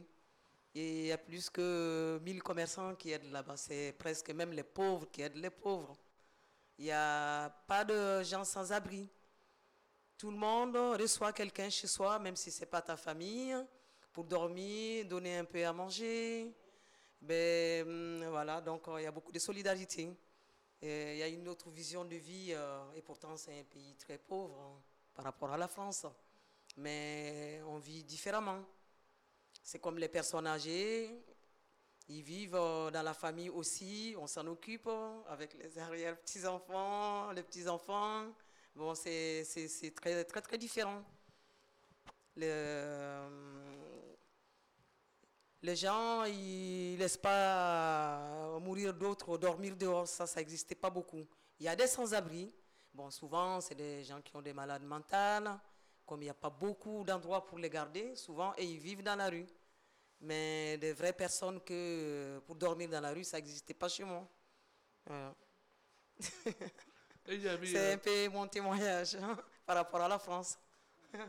Et 0.79 1.01
il 1.01 1.07
y 1.07 1.13
a 1.13 1.17
plus 1.17 1.49
que 1.49 2.21
1000 2.23 2.43
commerçants 2.43 2.95
qui 2.97 3.11
aident 3.11 3.33
là-bas. 3.33 3.57
C'est 3.57 3.95
presque 3.99 4.29
même 4.33 4.53
les 4.53 4.63
pauvres 4.63 5.11
qui 5.11 5.23
aident 5.23 5.37
les 5.37 5.49
pauvres. 5.49 5.97
Il 6.77 6.85
n'y 6.85 6.91
a 6.91 7.49
pas 7.67 7.83
de 7.83 8.23
gens 8.23 8.45
sans 8.45 8.71
abri. 8.71 9.09
Tout 10.19 10.31
le 10.31 10.37
monde 10.37 10.77
reçoit 11.01 11.33
quelqu'un 11.33 11.71
chez 11.71 11.87
soi, 11.87 12.19
même 12.19 12.37
si 12.37 12.51
ce 12.51 12.61
n'est 12.61 12.67
pas 12.67 12.83
ta 12.83 12.95
famille, 12.99 13.57
pour 14.13 14.25
dormir, 14.25 15.07
donner 15.07 15.39
un 15.39 15.47
peu 15.47 15.67
à 15.67 15.73
manger. 15.73 16.53
Ben, 17.23 17.89
hum, 17.89 18.29
voilà, 18.29 18.61
donc 18.61 18.87
euh, 18.89 19.01
il 19.01 19.05
y 19.05 19.07
a 19.07 19.11
beaucoup 19.11 19.33
de 19.33 19.39
solidarité. 19.39 20.11
Il 20.83 21.17
y 21.17 21.23
a 21.23 21.29
une 21.29 21.49
autre 21.49 21.71
vision 21.71 22.05
de 22.05 22.17
vie, 22.17 22.53
euh, 22.53 22.93
et 22.95 23.01
pourtant 23.01 23.35
c'est 23.39 23.59
un 23.59 23.65
pays 23.65 23.95
très 23.95 24.19
pauvre 24.19 24.61
hein, 24.61 24.83
par 25.15 25.25
rapport 25.25 25.51
à 25.51 25.57
la 25.57 25.69
France. 25.69 26.05
Mais 26.77 27.63
on 27.67 27.79
vit 27.79 28.05
différemment. 28.05 28.63
C'est 29.67 29.81
comme 29.81 29.99
les 29.99 30.07
personnes 30.07 30.47
âgées, 30.47 31.11
ils 32.09 32.23
vivent 32.23 32.55
euh, 32.55 32.89
dans 32.93 33.03
la 33.03 33.15
famille 33.15 33.49
aussi, 33.49 34.15
on 34.17 34.29
s'en 34.29 34.47
occupe 34.47 34.87
euh, 34.87 35.21
avec 35.27 35.55
les 35.55 35.77
arrière-petits-enfants, 35.77 37.33
les 37.33 37.43
petits-enfants. 37.43 38.27
Bon, 38.77 38.95
c'est 38.95 39.45
très, 39.97 40.23
très, 40.23 40.41
très 40.41 40.57
différent. 40.57 41.03
Le, 42.37 42.47
euh, 42.47 43.29
les 45.63 45.75
gens, 45.75 46.23
ils 46.23 46.93
ne 46.93 46.99
laissent 46.99 47.17
pas 47.17 48.61
mourir 48.61 48.95
d'autres, 48.95 49.37
dormir 49.37 49.75
dehors, 49.75 50.07
ça, 50.07 50.29
ça 50.29 50.39
n'existait 50.39 50.77
pas 50.77 50.91
beaucoup. 50.91 51.27
Il 51.59 51.67
y 51.67 51.69
a 51.69 51.75
des 51.75 51.89
sans-abri. 51.89 52.55
Bon, 52.95 53.11
souvent, 53.11 53.61
c'est 53.61 53.75
des 53.75 54.05
gens 54.05 54.23
qui 54.23 54.37
ont 54.37 54.43
des 54.43 54.53
malades 54.53 54.85
mentales. 54.85 55.59
Comme 56.07 56.23
il 56.23 56.27
n'y 56.27 56.31
a 56.31 56.35
pas 56.35 56.51
beaucoup 56.51 57.05
d'endroits 57.05 57.45
pour 57.47 57.59
les 57.59 57.71
garder, 57.71 58.15
souvent, 58.17 58.55
et 58.57 58.65
ils 58.65 58.79
vivent 58.79 59.03
dans 59.03 59.17
la 59.17 59.29
rue. 59.29 59.47
Mais 60.21 60.79
des 60.79 60.93
vraies 60.95 61.13
personnes 61.13 61.61
que 61.63 62.41
pour 62.47 62.57
dormir 62.57 62.89
dans 62.91 63.01
la 63.01 63.13
rue, 63.13 63.25
ça 63.25 63.39
n'existait 63.39 63.75
pas 63.75 63.89
chez 63.89 64.05
moi. 64.05 64.29
Voilà. 65.07 65.35
C'est 67.65 67.77
euh, 67.77 67.95
un 67.95 67.99
peu 67.99 68.29
mon 68.29 68.47
témoignage 68.47 69.17
hein, 69.17 69.37
par 69.67 69.77
rapport 69.77 70.01
à 70.01 70.09
la 70.09 70.19
France. 70.19 70.59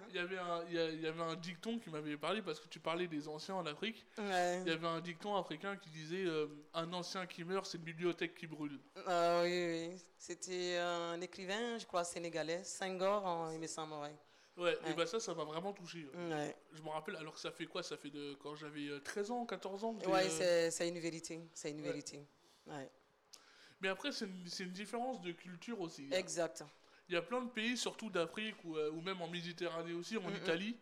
il 0.09 0.15
y 0.15 0.19
avait 0.19 0.37
un, 0.37 0.63
il 0.67 0.73
y 0.73 0.79
a- 0.79 0.89
il 0.89 1.01
y 1.01 1.07
avait 1.07 1.21
un 1.23 1.35
dicton 1.35 1.79
qui 1.79 1.89
m'avait 1.89 2.17
parlé 2.17 2.41
parce 2.41 2.59
que 2.59 2.67
tu 2.67 2.79
parlais 2.79 3.07
des 3.07 3.27
anciens 3.27 3.55
en 3.55 3.65
Afrique. 3.65 4.05
Ouais. 4.17 4.61
Il 4.65 4.69
y 4.69 4.71
avait 4.71 4.87
un 4.87 5.01
dicton 5.01 5.35
africain 5.35 5.75
qui 5.77 5.89
disait 5.89 6.25
euh, 6.25 6.47
un 6.73 6.91
ancien 6.93 7.25
qui 7.25 7.43
meurt, 7.43 7.65
c'est 7.65 7.77
une 7.77 7.83
bibliothèque 7.83 8.35
qui 8.35 8.47
brûle. 8.47 8.79
Ah 9.07 9.41
oui, 9.43 9.89
oui. 9.91 10.03
C'était 10.17 10.77
un 10.77 11.19
écrivain, 11.21 11.77
je 11.77 11.85
crois, 11.85 12.03
sénégalais, 12.03 12.63
Senghor, 12.63 13.25
en- 13.25 13.51
il 13.51 13.59
me 13.59 13.67
semble, 13.67 13.93
ouais. 13.93 14.15
Ouais, 14.57 14.75
et 14.87 14.93
bah 14.93 15.05
ça, 15.05 15.19
ça 15.19 15.35
m'a 15.35 15.43
vraiment 15.43 15.71
touché. 15.71 16.07
Ouais. 16.15 16.55
Je 16.73 16.81
me 16.81 16.89
rappelle, 16.89 17.15
alors 17.17 17.33
que 17.35 17.39
ça 17.39 17.51
fait 17.51 17.67
quoi? 17.67 17.83
Ça 17.83 17.95
fait 17.95 18.09
de 18.09 18.33
quand 18.41 18.55
j'avais 18.55 18.87
euh, 18.87 18.99
13 18.99 19.29
ans, 19.31 19.45
14 19.45 19.83
ans 19.83 19.93
que 19.95 20.07
Ouais, 20.09 20.25
euh, 20.41 20.71
c'est- 20.71 20.87
une 20.89 20.97
vérité, 20.99 21.39
c'est 21.53 21.69
une 21.71 21.81
vérité. 21.81 22.25
Ouais. 22.65 22.89
Mais 23.81 23.89
après, 23.89 24.11
c'est 24.11 24.25
une, 24.25 24.47
une 24.59 24.71
différence 24.73 25.21
de 25.21 25.31
culture 25.31 25.79
aussi. 25.79 26.09
Exact. 26.11 26.63
il 27.09 27.13
y 27.13 27.17
a 27.17 27.21
plein 27.21 27.41
de 27.41 27.49
pays, 27.49 27.77
surtout 27.77 28.09
d'Afrique 28.09 28.55
ou, 28.65 28.75
euh, 28.75 28.89
ou 28.91 28.99
même 29.01 29.21
en 29.21 29.27
Méditerranée 29.29 29.93
aussi, 29.93 30.17
en 30.17 30.29
Mm. 30.29 30.35
Italie. 30.35 30.77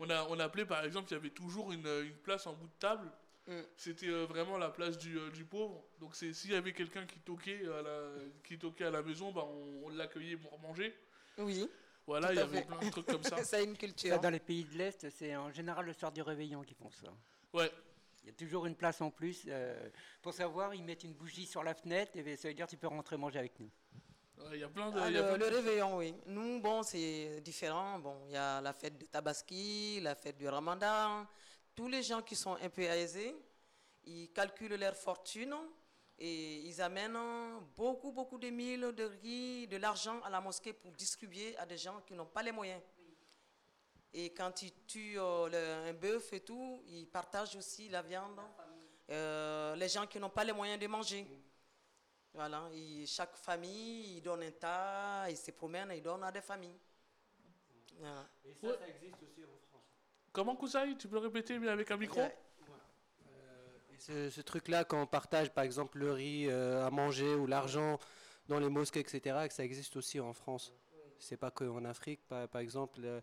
On 0.00 0.10
a, 0.10 0.24
on 0.28 0.38
appelait 0.40 0.66
par 0.66 0.84
exemple, 0.84 1.08
il 1.10 1.14
y 1.14 1.16
avait 1.16 1.30
toujours 1.30 1.72
une, 1.72 1.86
une 1.86 2.16
place 2.24 2.46
en 2.46 2.52
bout 2.54 2.66
de 2.66 2.78
table. 2.80 3.08
Mm. 3.46 3.60
C'était 3.76 4.08
euh, 4.08 4.26
vraiment 4.26 4.58
la 4.58 4.68
place 4.70 4.98
du, 4.98 5.16
euh, 5.16 5.30
du 5.30 5.44
pauvre. 5.44 5.82
Donc 6.00 6.14
s'il 6.16 6.50
y 6.50 6.54
avait 6.56 6.72
quelqu'un 6.74 7.06
qui 7.06 7.20
toquait 7.20 7.62
à 7.68 7.82
la, 7.82 8.10
qui 8.44 8.58
toquait 8.58 8.84
à 8.84 8.90
la 8.90 9.00
maison, 9.02 9.30
bah, 9.32 9.44
on, 9.46 9.84
on 9.86 9.88
l'accueillait 9.90 10.36
pour 10.36 10.58
manger. 10.58 10.92
Oui. 11.38 11.70
Voilà, 12.06 12.32
il 12.32 12.36
y 12.36 12.40
avait 12.40 12.58
fait. 12.58 12.66
plein 12.66 12.78
de 12.78 12.90
trucs 12.90 13.06
comme 13.06 13.22
ça. 13.22 13.36
C'est 13.44 13.64
une 13.64 13.72
Ça, 13.74 13.78
culture. 13.78 14.20
dans 14.20 14.30
les 14.30 14.40
pays 14.40 14.64
de 14.64 14.76
l'Est, 14.76 15.08
c'est 15.10 15.36
en 15.36 15.50
général 15.52 15.86
le 15.86 15.92
soir 15.92 16.10
du 16.10 16.20
réveillon 16.22 16.62
qu'ils 16.62 16.76
font 16.76 16.90
ça. 16.90 17.08
Ouais. 17.52 17.70
Il 18.24 18.26
y 18.28 18.30
a 18.30 18.34
toujours 18.34 18.66
une 18.66 18.74
place 18.76 19.00
en 19.00 19.10
plus. 19.10 19.44
euh, 19.48 19.88
pour 20.20 20.32
savoir, 20.34 20.74
ils 20.74 20.82
mettent 20.82 21.04
une 21.04 21.14
bougie 21.14 21.46
sur 21.46 21.62
la 21.62 21.74
fenêtre 21.74 22.12
et 22.16 22.36
ça 22.36 22.48
veut 22.48 22.54
dire 22.54 22.66
tu 22.66 22.76
peux 22.76 22.86
rentrer 22.88 23.16
manger 23.16 23.38
avec 23.38 23.58
nous. 23.60 23.70
Ouais, 24.38 24.50
Il 24.54 24.60
y 24.60 24.64
a 24.64 24.68
plein 24.68 24.90
de. 24.90 24.98
Ah, 24.98 25.08
il 25.08 25.14
y 25.14 25.18
a 25.18 25.22
le, 25.22 25.28
plein 25.36 25.46
de- 25.46 25.50
le 25.50 25.56
réveillon, 25.56 25.96
oui. 25.98 26.14
Nous, 26.26 26.60
bon, 26.60 26.82
c'est 26.82 27.40
différent. 27.40 27.98
Bon, 28.00 28.16
il 28.26 28.32
y 28.32 28.36
a 28.36 28.60
la 28.60 28.72
fête 28.72 28.98
de 28.98 29.06
Tabaski, 29.06 30.00
la 30.00 30.14
fête 30.14 30.36
du 30.38 30.48
Ramadan. 30.48 31.26
Tous 31.74 31.88
les 31.88 32.02
gens 32.02 32.22
qui 32.22 32.34
sont 32.36 32.54
un 32.60 32.68
peu 32.68 32.82
aisés, 32.82 33.34
ils 34.04 34.30
calculent 34.32 34.74
leur 34.74 34.96
fortune 34.96 35.54
et 36.24 36.58
ils 36.68 36.80
amènent 36.80 37.18
beaucoup, 37.74 38.12
beaucoup 38.12 38.38
de 38.38 38.48
mille, 38.48 38.92
de 38.94 39.04
riz, 39.04 39.66
de 39.66 39.76
l'argent 39.76 40.20
à 40.22 40.30
la 40.30 40.40
mosquée 40.40 40.72
pour 40.72 40.92
distribuer 40.92 41.56
à 41.58 41.66
des 41.66 41.76
gens 41.76 42.00
qui 42.06 42.14
n'ont 42.14 42.26
pas 42.26 42.42
les 42.44 42.52
moyens. 42.52 42.80
Et 44.14 44.30
quand 44.32 44.62
ils 44.62 44.72
tuent 44.86 45.18
euh, 45.18 45.48
le- 45.48 45.88
un 45.90 45.92
bœuf 45.94 46.32
et 46.32 46.40
tout, 46.40 46.80
ils 46.86 47.08
partagent 47.08 47.56
aussi 47.56 47.88
la 47.88 48.02
viande. 48.02 48.38
Euh, 49.10 49.74
les 49.74 49.88
gens 49.88 50.06
qui 50.06 50.20
n'ont 50.20 50.30
pas 50.30 50.44
les 50.44 50.52
moyens 50.52 50.78
de 50.78 50.86
manger. 50.86 51.26
Voilà, 52.34 52.68
et 52.72 53.04
chaque 53.06 53.36
famille, 53.36 54.16
il 54.16 54.22
donne 54.22 54.42
un 54.44 54.50
tas, 54.52 55.28
il 55.28 55.36
se 55.36 55.50
promène, 55.50 55.90
il 55.92 56.02
donne 56.02 56.22
à 56.22 56.30
des 56.30 56.40
familles. 56.40 56.78
Voilà. 57.98 58.28
Et 58.44 58.54
ça, 58.54 58.66
Ouais. 58.68 58.78
ça 58.78 58.88
existe 58.88 59.16
aussi 59.22 59.42
en 59.44 59.58
France. 59.70 59.82
Comment 60.32 60.54
Koussaï 60.56 60.96
Tu 60.96 61.08
peux 61.08 61.16
le 61.16 61.22
répéter 61.22 61.58
mais 61.58 61.68
avec 61.68 61.90
un 61.90 61.96
micro? 61.96 62.20
Ce, 64.06 64.30
ce 64.30 64.40
truc-là, 64.40 64.84
quand 64.84 65.00
on 65.02 65.06
partage 65.06 65.50
par 65.52 65.64
exemple 65.64 65.98
le 65.98 66.12
riz 66.12 66.46
euh, 66.48 66.86
à 66.86 66.90
manger 66.90 67.34
ou 67.34 67.46
l'argent 67.46 67.98
dans 68.48 68.58
les 68.58 68.68
mosquées, 68.68 69.00
etc., 69.00 69.20
que 69.48 69.54
ça 69.54 69.64
existe 69.64 69.96
aussi 69.96 70.18
en 70.20 70.32
France. 70.32 70.72
C'est 71.18 71.36
pas 71.36 71.50
que 71.50 71.64
en 71.64 71.84
Afrique, 71.84 72.20
par, 72.28 72.48
par 72.48 72.60
exemple. 72.60 73.00
euh, 73.04 73.20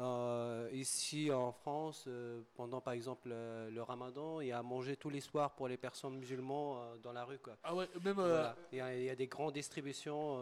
euh, 0.00 0.68
ici 0.72 1.32
en 1.32 1.50
France, 1.50 2.04
euh, 2.06 2.40
pendant 2.54 2.80
par 2.80 2.92
exemple 2.92 3.30
euh, 3.32 3.68
le 3.68 3.82
ramadan, 3.82 4.40
il 4.40 4.46
y 4.46 4.52
a 4.52 4.58
à 4.58 4.62
manger 4.62 4.96
tous 4.96 5.10
les 5.10 5.20
soirs 5.20 5.56
pour 5.56 5.66
les 5.66 5.76
personnes 5.76 6.16
musulmanes 6.16 7.00
dans 7.02 7.12
la 7.12 7.24
rue. 7.24 7.40
Quoi. 7.40 7.56
Ah 7.64 7.74
ouais, 7.74 7.88
même. 8.04 8.14
Voilà. 8.14 8.54
Il, 8.70 8.78
y 8.78 8.80
a, 8.80 8.94
il 8.94 9.02
y 9.02 9.10
a 9.10 9.16
des 9.16 9.26
grandes 9.26 9.54
distributions 9.54 10.38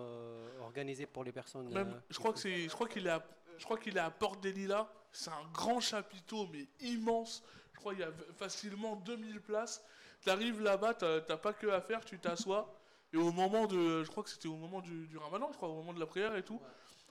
organisées 0.61 1.07
pour 1.07 1.25
les 1.25 1.33
personnes. 1.33 1.73
Même, 1.73 1.99
je 2.11 2.19
crois 2.19 2.35
que 2.35 2.39
c'est, 2.39 2.69
je 2.69 2.75
crois 2.75 2.87
qu'il 2.87 3.07
est, 3.07 3.11
à, 3.11 3.25
je 3.57 3.65
crois 3.65 3.79
qu'il 3.79 3.97
est 3.97 4.01
à 4.01 4.11
Porte 4.11 4.43
des 4.43 4.53
Lilas. 4.53 4.89
C'est 5.11 5.31
un 5.31 5.49
grand 5.55 5.81
chapiteau, 5.81 6.47
mais 6.53 6.67
immense. 6.81 7.43
Je 7.77 7.81
crois 7.81 7.93
qu'il 7.93 8.01
y 8.01 8.05
a 8.05 8.13
facilement 8.39 8.97
2000 8.97 9.43
places. 9.43 9.85
Tu 10.23 10.31
arrives 10.31 10.63
là-bas, 10.63 10.95
t'as 10.95 11.37
pas 11.37 11.53
que 11.53 11.67
à 11.67 11.83
faire, 11.83 12.03
tu 12.05 12.19
t'assois. 12.19 12.75
Et 13.13 13.19
au 13.19 13.31
moment 13.33 13.67
de, 13.67 14.03
je 14.03 14.11
crois 14.11 14.23
que 14.25 14.31
c'était 14.31 14.49
au 14.49 14.57
moment 14.57 14.81
du, 14.81 15.07
du 15.07 15.19
Ramadan, 15.19 15.51
je 15.53 15.59
crois, 15.59 15.69
au 15.69 15.75
moment 15.75 15.93
de 15.93 16.01
la 16.01 16.07
prière 16.07 16.35
et 16.37 16.43
tout. 16.43 16.61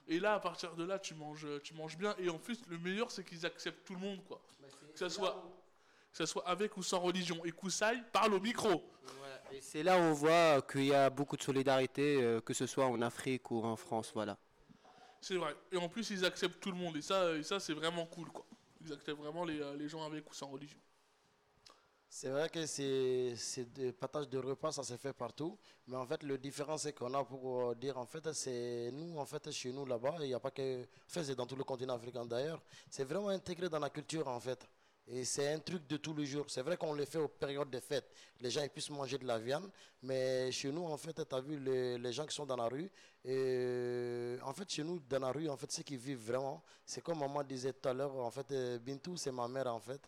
Et 0.07 0.19
là, 0.19 0.33
à 0.33 0.39
partir 0.39 0.75
de 0.75 0.83
là, 0.83 0.97
tu 0.97 1.13
manges, 1.13 1.47
tu 1.63 1.75
manges 1.75 1.97
bien. 1.97 2.15
Et 2.17 2.29
en 2.29 2.39
plus, 2.39 2.59
le 2.67 2.79
meilleur, 2.79 3.11
c'est 3.11 3.23
qu'ils 3.23 3.45
acceptent 3.45 3.85
tout 3.85 3.93
le 3.93 3.99
monde, 3.99 4.23
quoi. 4.27 4.41
Que 4.91 4.97
ça 4.97 5.09
soit, 5.09 5.43
que 6.11 6.17
ça 6.17 6.25
soit 6.25 6.47
avec 6.47 6.77
ou 6.77 6.83
sans 6.83 6.99
religion. 6.99 7.45
Et 7.45 7.51
Koussaï 7.51 8.03
parle 8.11 8.33
au 8.33 8.39
micro. 8.39 8.83
Voilà. 9.19 9.41
Et 9.51 9.61
c'est 9.61 9.83
là 9.83 9.97
où 9.97 10.01
on 10.01 10.13
voit 10.13 10.63
qu'il 10.63 10.85
y 10.85 10.95
a 10.95 11.11
beaucoup 11.11 11.37
de 11.37 11.43
solidarité, 11.43 12.21
euh, 12.23 12.41
que 12.41 12.55
ce 12.55 12.65
soit 12.65 12.87
en 12.87 13.01
Afrique 13.03 13.51
ou 13.51 13.63
en 13.63 13.75
France. 13.75 14.11
Voilà. 14.15 14.35
C'est 15.21 15.37
vrai. 15.37 15.55
Et 15.71 15.77
en 15.77 15.89
plus, 15.89 16.09
ils 16.09 16.25
acceptent 16.25 16.59
tout 16.59 16.71
le 16.71 16.77
monde. 16.77 16.97
Et 16.97 17.03
ça, 17.03 17.33
et 17.33 17.43
ça 17.43 17.59
c'est 17.59 17.73
vraiment 17.73 18.07
cool, 18.07 18.29
quoi. 18.31 18.45
Ils 18.85 19.13
vraiment 19.13 19.43
les, 19.45 19.61
euh, 19.61 19.75
les 19.75 19.87
gens 19.87 20.03
avec 20.05 20.29
ou 20.29 20.33
sans 20.33 20.47
religion. 20.49 20.79
C'est 22.09 22.29
vrai 22.29 22.49
que 22.49 22.65
c'est 22.65 23.35
des 23.73 23.91
partages 23.91 24.29
de 24.29 24.37
repas, 24.37 24.71
ça 24.71 24.83
se 24.83 24.95
fait 24.95 25.11
partout. 25.11 25.57
Mais 25.87 25.97
en 25.97 26.05
fait, 26.05 26.23
le 26.23 26.37
différence 26.37 26.83
c'est 26.83 26.93
qu'on 26.93 27.13
a 27.13 27.23
pour 27.25 27.71
euh, 27.71 27.75
dire, 27.75 27.97
en 27.97 28.05
fait, 28.05 28.31
c'est 28.31 28.89
nous, 28.93 29.17
en 29.17 29.25
fait, 29.25 29.51
chez 29.51 29.71
nous 29.73 29.85
là-bas, 29.85 30.15
il 30.21 30.27
n'y 30.27 30.33
a 30.33 30.39
pas 30.39 30.51
que. 30.51 30.85
Enfin, 31.09 31.23
c'est 31.23 31.35
dans 31.35 31.45
tout 31.45 31.57
le 31.57 31.63
continent 31.65 31.95
africain 31.95 32.25
d'ailleurs. 32.25 32.61
C'est 32.89 33.03
vraiment 33.03 33.29
intégré 33.29 33.67
dans 33.69 33.79
la 33.79 33.89
culture, 33.89 34.27
en 34.29 34.39
fait. 34.39 34.65
Et 35.07 35.23
c'est 35.23 35.53
un 35.53 35.59
truc 35.59 35.85
de 35.87 35.97
tous 35.97 36.15
les 36.15 36.25
jours. 36.25 36.45
C'est 36.49 36.63
vrai 36.63 36.77
qu'on 36.77 36.93
le 36.93 37.05
fait 37.05 37.19
aux 37.19 37.27
périodes 37.27 37.69
de 37.69 37.79
fête. 37.79 38.09
Les 38.41 38.49
gens 38.49 38.63
ils 38.63 38.69
puissent 38.69 38.89
manger 38.89 39.19
de 39.19 39.25
la 39.25 39.37
viande. 39.37 39.69
Mais 40.01 40.51
chez 40.51 40.71
nous, 40.71 40.83
en 40.85 40.97
fait, 40.97 41.13
tu 41.13 41.35
as 41.35 41.41
vu 41.41 41.59
les, 41.59 41.97
les 41.99 42.11
gens 42.11 42.25
qui 42.25 42.33
sont 42.33 42.45
dans 42.45 42.55
la 42.55 42.67
rue. 42.67 42.89
Et 43.23 44.37
en 44.41 44.53
fait, 44.53 44.69
chez 44.69 44.83
nous, 44.83 44.99
dans 45.07 45.19
la 45.19 45.31
rue, 45.31 45.47
en 45.47 45.57
fait, 45.57 45.71
ceux 45.71 45.83
qui 45.83 45.95
vivent 45.97 46.25
vraiment, 46.25 46.63
c'est 46.85 47.01
comme 47.01 47.19
maman 47.19 47.43
disait 47.43 47.73
tout 47.73 47.87
à 47.87 47.93
l'heure, 47.93 48.15
en 48.15 48.31
fait, 48.31 48.51
euh, 48.51 48.79
Bintou, 48.79 49.15
c'est 49.15 49.31
ma 49.31 49.47
mère, 49.47 49.67
en 49.67 49.79
fait. 49.79 50.01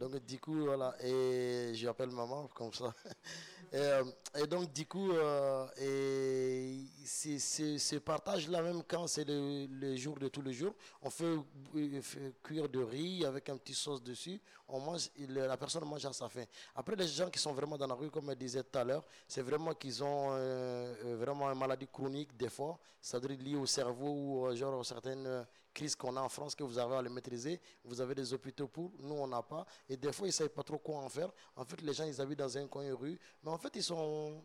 Donc, 0.00 0.16
du 0.24 0.40
coup, 0.40 0.64
voilà. 0.64 0.94
Et 1.04 1.72
j'appelle 1.74 2.10
maman 2.10 2.48
comme 2.54 2.72
ça. 2.72 2.94
Et, 3.72 3.76
euh, 3.76 4.02
et 4.34 4.48
donc, 4.48 4.72
du 4.72 4.84
coup, 4.84 5.12
euh, 5.12 5.64
et 5.80 6.84
ce 7.06 7.96
partage-là, 7.98 8.62
même 8.62 8.82
quand 8.82 9.06
c'est 9.06 9.24
le, 9.24 9.66
le 9.66 9.94
jour 9.94 10.18
de 10.18 10.26
tous 10.26 10.42
les 10.42 10.52
jours, 10.52 10.74
on 11.02 11.08
fait, 11.08 11.36
euh, 11.76 12.02
fait 12.02 12.34
cuire 12.42 12.68
de 12.68 12.80
riz 12.82 13.24
avec 13.24 13.48
un 13.48 13.56
petit 13.56 13.74
sauce 13.74 14.02
dessus. 14.02 14.40
La 15.28 15.56
personne 15.56 15.84
mange 15.84 16.04
à 16.04 16.12
sa 16.12 16.28
faim. 16.28 16.44
Après, 16.74 16.96
les 16.96 17.06
gens 17.08 17.28
qui 17.30 17.38
sont 17.38 17.52
vraiment 17.52 17.76
dans 17.76 17.86
la 17.86 17.94
rue, 17.94 18.10
comme 18.10 18.30
je 18.30 18.34
disais 18.34 18.62
tout 18.62 18.78
à 18.78 18.84
l'heure, 18.84 19.04
c'est 19.26 19.42
vraiment 19.42 19.74
qu'ils 19.74 20.02
ont 20.02 20.30
euh, 20.32 20.94
euh, 21.04 21.16
vraiment 21.16 21.50
une 21.50 21.58
maladie 21.58 21.88
chronique, 21.88 22.36
des 22.36 22.48
fois, 22.48 22.78
c'est-à-dire 23.00 23.38
liée 23.38 23.56
au 23.56 23.66
cerveau 23.66 24.08
ou 24.08 24.46
euh, 24.46 24.54
genre 24.54 24.84
certaines 24.84 25.26
euh, 25.26 25.44
crises 25.72 25.94
qu'on 25.96 26.16
a 26.16 26.20
en 26.20 26.28
France 26.28 26.54
que 26.54 26.62
vous 26.64 26.78
avez 26.78 26.96
à 26.96 27.02
les 27.02 27.08
maîtriser. 27.08 27.60
Vous 27.84 28.00
avez 28.00 28.14
des 28.14 28.32
hôpitaux 28.32 28.68
pour, 28.68 28.92
nous 29.00 29.14
on 29.14 29.26
n'a 29.26 29.42
pas. 29.42 29.64
Et 29.88 29.96
des 29.96 30.12
fois, 30.12 30.26
ils 30.26 30.30
ne 30.30 30.34
savent 30.34 30.48
pas 30.48 30.62
trop 30.62 30.78
quoi 30.78 30.96
en 30.98 31.08
faire. 31.08 31.30
En 31.56 31.64
fait, 31.64 31.80
les 31.82 31.92
gens, 31.92 32.04
ils 32.04 32.20
habitent 32.20 32.38
dans 32.38 32.58
un 32.58 32.66
coin 32.66 32.86
de 32.86 32.92
rue. 32.92 33.18
Mais 33.42 33.50
en 33.50 33.58
fait, 33.58 33.74
ils 33.74 33.82
sont. 33.82 34.42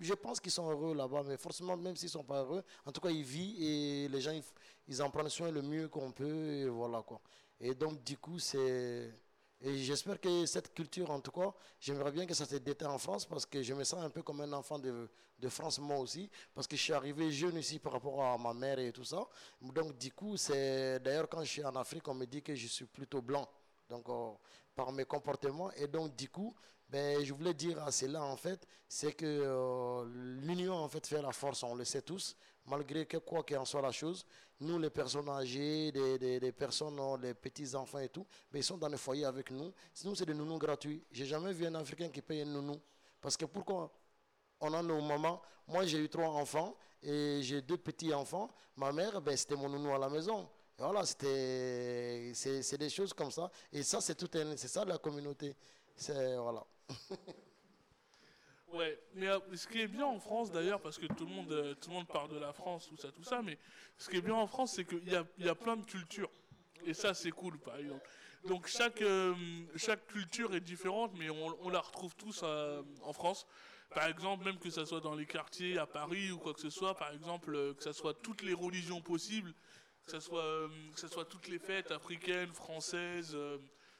Je 0.00 0.14
pense 0.14 0.38
qu'ils 0.38 0.52
sont 0.52 0.70
heureux 0.70 0.94
là-bas, 0.94 1.24
mais 1.24 1.36
forcément, 1.36 1.76
même 1.76 1.96
s'ils 1.96 2.06
ne 2.06 2.12
sont 2.12 2.24
pas 2.24 2.42
heureux, 2.42 2.62
en 2.86 2.92
tout 2.92 3.00
cas, 3.00 3.10
ils 3.10 3.24
vivent 3.24 3.60
et 3.60 4.08
les 4.08 4.20
gens, 4.20 4.30
ils, 4.30 4.44
ils 4.86 5.02
en 5.02 5.10
prennent 5.10 5.28
soin 5.28 5.50
le 5.50 5.60
mieux 5.60 5.88
qu'on 5.88 6.12
peut. 6.12 6.46
Et 6.52 6.68
voilà 6.68 7.02
quoi. 7.02 7.20
Et 7.60 7.74
donc, 7.74 8.02
du 8.04 8.16
coup, 8.18 8.38
c'est. 8.38 9.12
Et 9.60 9.76
j'espère 9.78 10.20
que 10.20 10.46
cette 10.46 10.72
culture, 10.72 11.10
en 11.10 11.20
tout 11.20 11.32
cas, 11.32 11.52
j'aimerais 11.80 12.12
bien 12.12 12.26
que 12.26 12.34
ça 12.34 12.46
se 12.46 12.56
déteint 12.56 12.90
en 12.90 12.98
France 12.98 13.26
parce 13.26 13.44
que 13.44 13.60
je 13.60 13.74
me 13.74 13.82
sens 13.82 14.04
un 14.04 14.10
peu 14.10 14.22
comme 14.22 14.40
un 14.40 14.52
enfant 14.52 14.78
de, 14.78 15.08
de 15.36 15.48
France, 15.48 15.80
moi 15.80 15.98
aussi, 15.98 16.30
parce 16.54 16.68
que 16.68 16.76
je 16.76 16.82
suis 16.82 16.92
arrivé 16.92 17.32
jeune 17.32 17.56
ici 17.56 17.80
par 17.80 17.92
rapport 17.92 18.22
à 18.22 18.38
ma 18.38 18.54
mère 18.54 18.78
et 18.78 18.92
tout 18.92 19.02
ça. 19.04 19.26
Donc, 19.60 19.98
du 19.98 20.12
coup, 20.12 20.36
c'est. 20.36 21.00
D'ailleurs, 21.00 21.28
quand 21.28 21.42
je 21.42 21.50
suis 21.50 21.64
en 21.64 21.74
Afrique, 21.74 22.06
on 22.08 22.14
me 22.14 22.26
dit 22.26 22.42
que 22.42 22.54
je 22.54 22.66
suis 22.68 22.86
plutôt 22.86 23.20
blanc, 23.20 23.48
donc 23.88 24.08
euh, 24.08 24.30
par 24.76 24.92
mes 24.92 25.04
comportements. 25.04 25.72
Et 25.72 25.88
donc, 25.88 26.14
du 26.14 26.28
coup, 26.28 26.54
ben, 26.88 27.22
je 27.22 27.34
voulais 27.34 27.54
dire 27.54 27.82
à 27.82 27.90
cela, 27.90 28.22
en 28.22 28.36
fait, 28.36 28.66
c'est 28.88 29.12
que 29.12 29.26
euh, 29.26 30.04
l'union, 30.42 30.74
en 30.74 30.88
fait, 30.88 31.06
fait 31.06 31.20
la 31.20 31.32
force, 31.32 31.62
on 31.62 31.74
le 31.74 31.84
sait 31.84 32.02
tous, 32.02 32.36
malgré 32.64 33.04
que 33.06 33.18
quoi 33.18 33.42
qu'en 33.42 33.64
soit 33.64 33.82
la 33.82 33.92
chose. 33.92 34.24
Nous, 34.60 34.78
les 34.78 34.90
personnes 34.90 35.28
âgées, 35.28 35.92
des 35.92 36.52
personnes, 36.52 36.98
euh, 36.98 37.16
les 37.18 37.34
petits-enfants 37.34 37.98
et 37.98 38.08
tout, 38.08 38.26
ben, 38.50 38.58
ils 38.58 38.64
sont 38.64 38.78
dans 38.78 38.88
les 38.88 38.96
foyers 38.96 39.26
avec 39.26 39.50
nous. 39.50 39.72
Sinon, 39.92 40.14
c'est 40.14 40.26
des 40.26 40.34
nounous 40.34 40.58
gratuits. 40.58 41.04
J'ai 41.12 41.26
jamais 41.26 41.52
vu 41.52 41.66
un 41.66 41.74
Africain 41.74 42.08
qui 42.08 42.22
paye 42.22 42.42
un 42.42 42.46
nounou. 42.46 42.80
Parce 43.20 43.36
que 43.36 43.44
pourquoi? 43.44 43.92
On 44.60 44.72
a 44.72 44.82
nos 44.82 45.00
mamans. 45.00 45.40
Moi, 45.68 45.84
j'ai 45.84 45.98
eu 45.98 46.08
trois 46.08 46.28
enfants 46.28 46.76
et 47.02 47.40
j'ai 47.42 47.60
deux 47.62 47.76
petits-enfants. 47.76 48.50
Ma 48.76 48.90
mère, 48.92 49.20
ben, 49.20 49.36
c'était 49.36 49.54
mon 49.56 49.68
nounou 49.68 49.94
à 49.94 49.98
la 49.98 50.08
maison. 50.08 50.48
Voilà, 50.78 51.04
c'était, 51.04 52.32
c'est, 52.34 52.62
c'est 52.62 52.78
des 52.78 52.88
choses 52.88 53.12
comme 53.12 53.30
ça. 53.30 53.50
Et 53.72 53.82
ça, 53.82 54.00
c'est 54.00 54.14
tout 54.14 54.30
un, 54.38 54.56
c'est 54.56 54.68
ça 54.68 54.84
la 54.84 54.98
communauté. 54.98 55.54
C'est, 55.94 56.36
voilà. 56.36 56.64
Ouais, 58.72 58.98
mais 59.14 59.28
euh, 59.28 59.38
ce 59.54 59.66
qui 59.66 59.80
est 59.80 59.88
bien 59.88 60.04
en 60.04 60.18
France 60.18 60.52
d'ailleurs, 60.52 60.80
parce 60.80 60.98
que 60.98 61.06
tout 61.06 61.24
le 61.24 61.32
monde, 61.32 61.50
euh, 61.52 61.74
tout 61.74 61.88
le 61.88 61.96
monde 61.96 62.06
parle 62.06 62.28
de 62.28 62.38
la 62.38 62.52
France, 62.52 62.86
tout 62.86 62.96
ça, 62.98 63.10
tout 63.10 63.22
ça, 63.22 63.40
mais 63.40 63.58
ce 63.96 64.10
qui 64.10 64.16
est 64.16 64.20
bien 64.22 64.34
en 64.34 64.46
France, 64.46 64.72
c'est 64.74 64.84
qu'il 64.84 65.08
y 65.08 65.16
a, 65.16 65.24
y 65.38 65.48
a 65.48 65.54
plein 65.54 65.76
de 65.76 65.84
cultures. 65.84 66.30
Et 66.84 66.92
ça, 66.92 67.14
c'est 67.14 67.30
cool, 67.30 67.58
par 67.58 67.76
exemple. 67.78 68.06
Donc 68.46 68.66
chaque, 68.66 69.00
euh, 69.00 69.34
chaque 69.76 70.06
culture 70.06 70.54
est 70.54 70.60
différente, 70.60 71.12
mais 71.18 71.30
on, 71.30 71.68
la 71.70 71.80
retrouve 71.80 72.14
tous 72.14 72.44
en 72.44 73.12
France. 73.12 73.46
Par 73.90 74.06
exemple, 74.06 74.44
même 74.44 74.58
que 74.58 74.70
ce 74.70 74.84
soit 74.84 75.00
dans 75.00 75.14
les 75.14 75.26
quartiers, 75.26 75.78
à 75.78 75.86
Paris 75.86 76.30
ou 76.30 76.38
quoi 76.38 76.52
que 76.52 76.60
ce 76.60 76.70
soit, 76.70 76.94
par 76.94 77.10
exemple, 77.12 77.74
que 77.74 77.82
ce 77.82 77.92
soit 77.92 78.14
toutes 78.14 78.42
les 78.42 78.54
religions 78.54 79.00
possibles, 79.00 79.52
que 80.04 80.12
ce 80.12 80.20
soit, 80.20 80.68
que 80.94 81.00
ce 81.00 81.08
soit 81.08 81.24
toutes 81.24 81.48
les 81.48 81.58
fêtes 81.58 81.90
africaines, 81.90 82.52
françaises, 82.52 83.36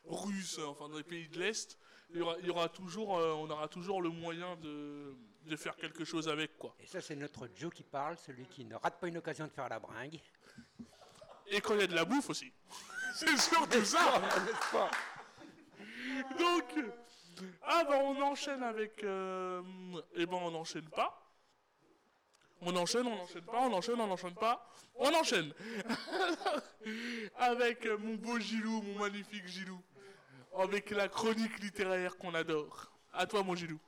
russes, 0.04 0.60
enfin 0.60 0.88
dans 0.88 0.98
les 0.98 1.02
pays 1.02 1.28
de 1.28 1.38
l'Est, 1.40 1.78
il 2.10 2.18
y 2.18 2.20
aura, 2.22 2.36
il 2.40 2.46
y 2.46 2.50
aura 2.50 2.68
toujours, 2.68 3.18
euh, 3.18 3.34
on 3.34 3.50
aura 3.50 3.68
toujours 3.68 4.00
le 4.00 4.08
moyen 4.08 4.56
de, 4.56 5.14
de 5.46 5.56
faire 5.56 5.76
quelque 5.76 6.04
chose 6.04 6.28
avec, 6.28 6.56
quoi. 6.58 6.74
Et 6.80 6.86
ça, 6.86 7.00
c'est 7.00 7.16
notre 7.16 7.48
Joe 7.54 7.72
qui 7.72 7.82
parle, 7.82 8.16
celui 8.18 8.46
qui 8.46 8.64
ne 8.64 8.74
rate 8.76 8.98
pas 8.98 9.08
une 9.08 9.18
occasion 9.18 9.46
de 9.46 9.52
faire 9.52 9.68
la 9.68 9.78
bringue. 9.78 10.20
Et 11.48 11.60
quand 11.60 11.74
il 11.74 11.80
y 11.80 11.84
a 11.84 11.86
de 11.86 11.94
la 11.94 12.04
bouffe 12.04 12.30
aussi. 12.30 12.52
C'est 13.14 13.36
surtout 13.36 13.84
ça 13.84 14.20
pas 14.70 14.90
Donc, 16.38 16.84
ah 17.62 17.84
bah 17.84 17.98
on 18.02 18.20
enchaîne 18.22 18.62
avec... 18.62 19.02
Euh, 19.02 19.62
eh 20.14 20.26
ben 20.26 20.36
on 20.36 20.50
n'enchaîne 20.50 20.88
pas. 20.90 21.24
On 22.60 22.76
enchaîne, 22.76 23.06
on 23.06 23.16
n'enchaîne 23.16 23.42
pas, 23.42 23.60
on 23.60 23.72
enchaîne, 23.72 24.00
on 24.00 24.06
n'enchaîne 24.06 24.34
pas. 24.34 24.70
On 24.96 25.12
enchaîne 25.14 25.52
Avec 27.38 27.86
mon 27.86 28.14
beau 28.16 28.38
Gilou, 28.38 28.82
mon 28.82 28.98
magnifique 29.00 29.46
Gilou. 29.46 29.80
Avec 30.56 30.90
la 30.90 31.08
chronique 31.08 31.58
littéraire 31.60 32.16
qu'on 32.16 32.34
adore. 32.34 32.90
À 33.12 33.26
toi, 33.26 33.42
mon 33.42 33.54
Gilou. 33.54 33.78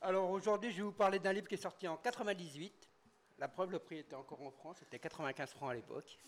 Alors 0.00 0.30
aujourd'hui, 0.30 0.70
je 0.70 0.76
vais 0.78 0.82
vous 0.82 0.92
parler 0.92 1.18
d'un 1.18 1.32
livre 1.32 1.48
qui 1.48 1.54
est 1.54 1.58
sorti 1.58 1.88
en 1.88 1.96
98. 1.96 2.72
La 3.38 3.48
preuve, 3.48 3.72
le 3.72 3.78
prix 3.78 3.98
était 3.98 4.14
encore 4.14 4.42
en 4.42 4.50
France, 4.50 4.76
c'était 4.80 4.98
95 4.98 5.50
francs 5.50 5.70
à 5.70 5.74
l'époque. 5.74 6.18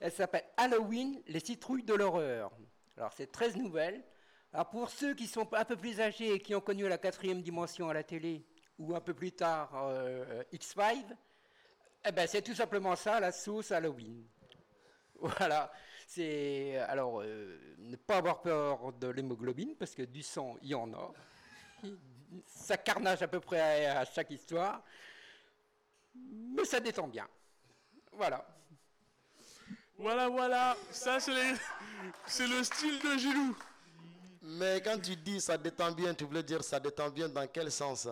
Elle 0.00 0.12
s'appelle 0.12 0.44
Halloween, 0.56 1.22
les 1.26 1.40
citrouilles 1.40 1.82
de 1.82 1.94
l'horreur. 1.94 2.50
Alors 2.96 3.12
c'est 3.12 3.30
13 3.30 3.56
nouvelles. 3.56 4.04
Alors 4.52 4.68
pour 4.68 4.90
ceux 4.90 5.14
qui 5.14 5.26
sont 5.26 5.52
un 5.54 5.64
peu 5.64 5.76
plus 5.76 6.00
âgés 6.00 6.34
et 6.34 6.40
qui 6.40 6.54
ont 6.54 6.60
connu 6.60 6.86
la 6.88 6.98
quatrième 6.98 7.42
dimension 7.42 7.88
à 7.88 7.94
la 7.94 8.02
télé, 8.02 8.44
ou 8.78 8.94
un 8.94 9.00
peu 9.00 9.14
plus 9.14 9.32
tard 9.32 9.70
euh, 9.74 10.42
X5, 10.52 11.04
eh 12.06 12.12
ben, 12.12 12.26
c'est 12.26 12.42
tout 12.42 12.54
simplement 12.54 12.96
ça, 12.96 13.20
la 13.20 13.32
sauce 13.32 13.72
Halloween. 13.72 14.24
Voilà. 15.20 15.72
C'est 16.14 16.76
alors 16.88 17.22
euh, 17.22 17.58
ne 17.78 17.96
pas 17.96 18.18
avoir 18.18 18.40
peur 18.40 18.92
de 18.92 19.08
l'hémoglobine 19.08 19.74
parce 19.76 19.94
que 19.96 20.02
du 20.02 20.22
sang 20.22 20.56
il 20.62 20.68
y 20.68 20.74
en 20.74 20.92
a. 20.94 21.12
Ça 22.46 22.76
carnage 22.76 23.22
à 23.22 23.28
peu 23.28 23.40
près 23.40 23.86
à, 23.86 24.00
à 24.00 24.04
chaque 24.04 24.30
histoire, 24.30 24.82
mais 26.14 26.64
ça 26.64 26.80
détend 26.80 27.06
bien. 27.08 27.28
Voilà. 28.12 28.44
Voilà, 29.98 30.28
voilà. 30.28 30.76
Ça, 30.90 31.20
c'est 31.20 31.32
les- 31.34 31.54
c'est 32.26 32.46
le 32.48 32.64
style 32.64 32.98
de 33.00 33.16
Gilou. 33.18 33.56
Mais 34.42 34.80
quand 34.82 35.00
tu 35.00 35.14
dis 35.16 35.40
ça 35.40 35.56
détend 35.58 35.92
bien, 35.92 36.12
tu 36.14 36.24
voulais 36.24 36.42
dire 36.42 36.62
ça 36.64 36.80
détend 36.80 37.10
bien 37.10 37.28
dans 37.28 37.46
quel 37.48 37.70
sens 37.70 38.08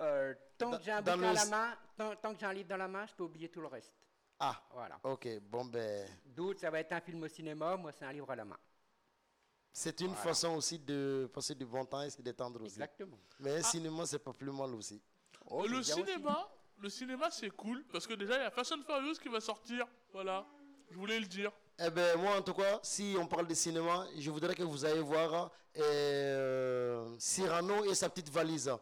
Euh, 0.00 0.34
tant 0.58 0.70
que 0.78 0.82
j'ai 0.84 0.92
un 0.92 1.02
dans 1.02 1.16
la 1.16 1.44
main, 1.46 1.76
tant, 1.96 2.16
tant 2.16 2.32
que 2.34 2.40
j'ai 2.40 2.46
un 2.46 2.52
livre 2.52 2.68
dans 2.68 2.76
la 2.76 2.88
main, 2.88 3.06
je 3.06 3.14
peux 3.14 3.24
oublier 3.24 3.48
tout 3.48 3.60
le 3.60 3.66
reste. 3.66 3.94
Ah, 4.40 4.62
Voilà. 4.72 4.98
ok, 5.02 5.28
bon 5.42 5.64
ben, 5.64 6.08
D'autres, 6.26 6.60
ça 6.60 6.70
va 6.70 6.80
être 6.80 6.92
un 6.92 7.00
film 7.00 7.22
au 7.24 7.28
cinéma, 7.28 7.76
moi, 7.76 7.90
c'est 7.92 8.04
un 8.04 8.12
livre 8.12 8.30
à 8.30 8.36
la 8.36 8.44
main. 8.44 8.58
c'est 9.72 10.00
une 10.00 10.08
Voilà. 10.08 10.22
façon 10.22 10.54
aussi 10.56 10.78
de 10.78 11.28
passer 11.32 11.54
du 11.54 11.64
bon 11.66 11.84
temps 11.84 12.02
et 12.02 12.10
se 12.10 12.20
détendre 12.22 12.60
aussi. 12.62 12.74
Exactement. 12.74 13.18
Mais 13.40 13.56
un 13.58 13.62
cinéma, 13.62 14.06
c'est 14.06 14.18
pas 14.18 14.32
plus 14.32 14.50
mal 14.52 14.74
aussi. 14.74 15.00
Oh, 15.46 15.66
le 15.66 15.78
aussi. 15.78 15.92
cinéma, 15.92 16.48
le 16.78 16.88
cinéma, 16.88 17.30
c'est 17.30 17.50
cool 17.50 17.84
parce 17.92 18.06
que 18.06 18.14
déjà, 18.14 18.36
il 18.36 18.42
y 18.42 18.44
a 18.44 18.52
and 18.76 18.82
Furious 18.86 19.14
qui 19.20 19.28
va 19.28 19.40
sortir. 19.40 19.86
Voilà. 20.12 20.46
Je 20.90 20.96
voulais 20.96 21.20
le 21.20 21.26
dire. 21.26 21.52
Eh 21.80 21.90
ben 21.90 22.18
moi 22.18 22.36
en 22.36 22.42
tout 22.42 22.54
cas, 22.54 22.80
si 22.82 23.14
on 23.18 23.26
parle 23.26 23.46
de 23.46 23.54
cinéma, 23.54 24.06
je 24.16 24.30
voudrais 24.30 24.54
que 24.54 24.64
vous 24.64 24.84
ayez 24.84 25.00
voir 25.00 25.52
euh, 25.76 27.14
Cyrano 27.18 27.84
et 27.84 27.94
sa 27.94 28.08
petite 28.08 28.30
valise. 28.30 28.72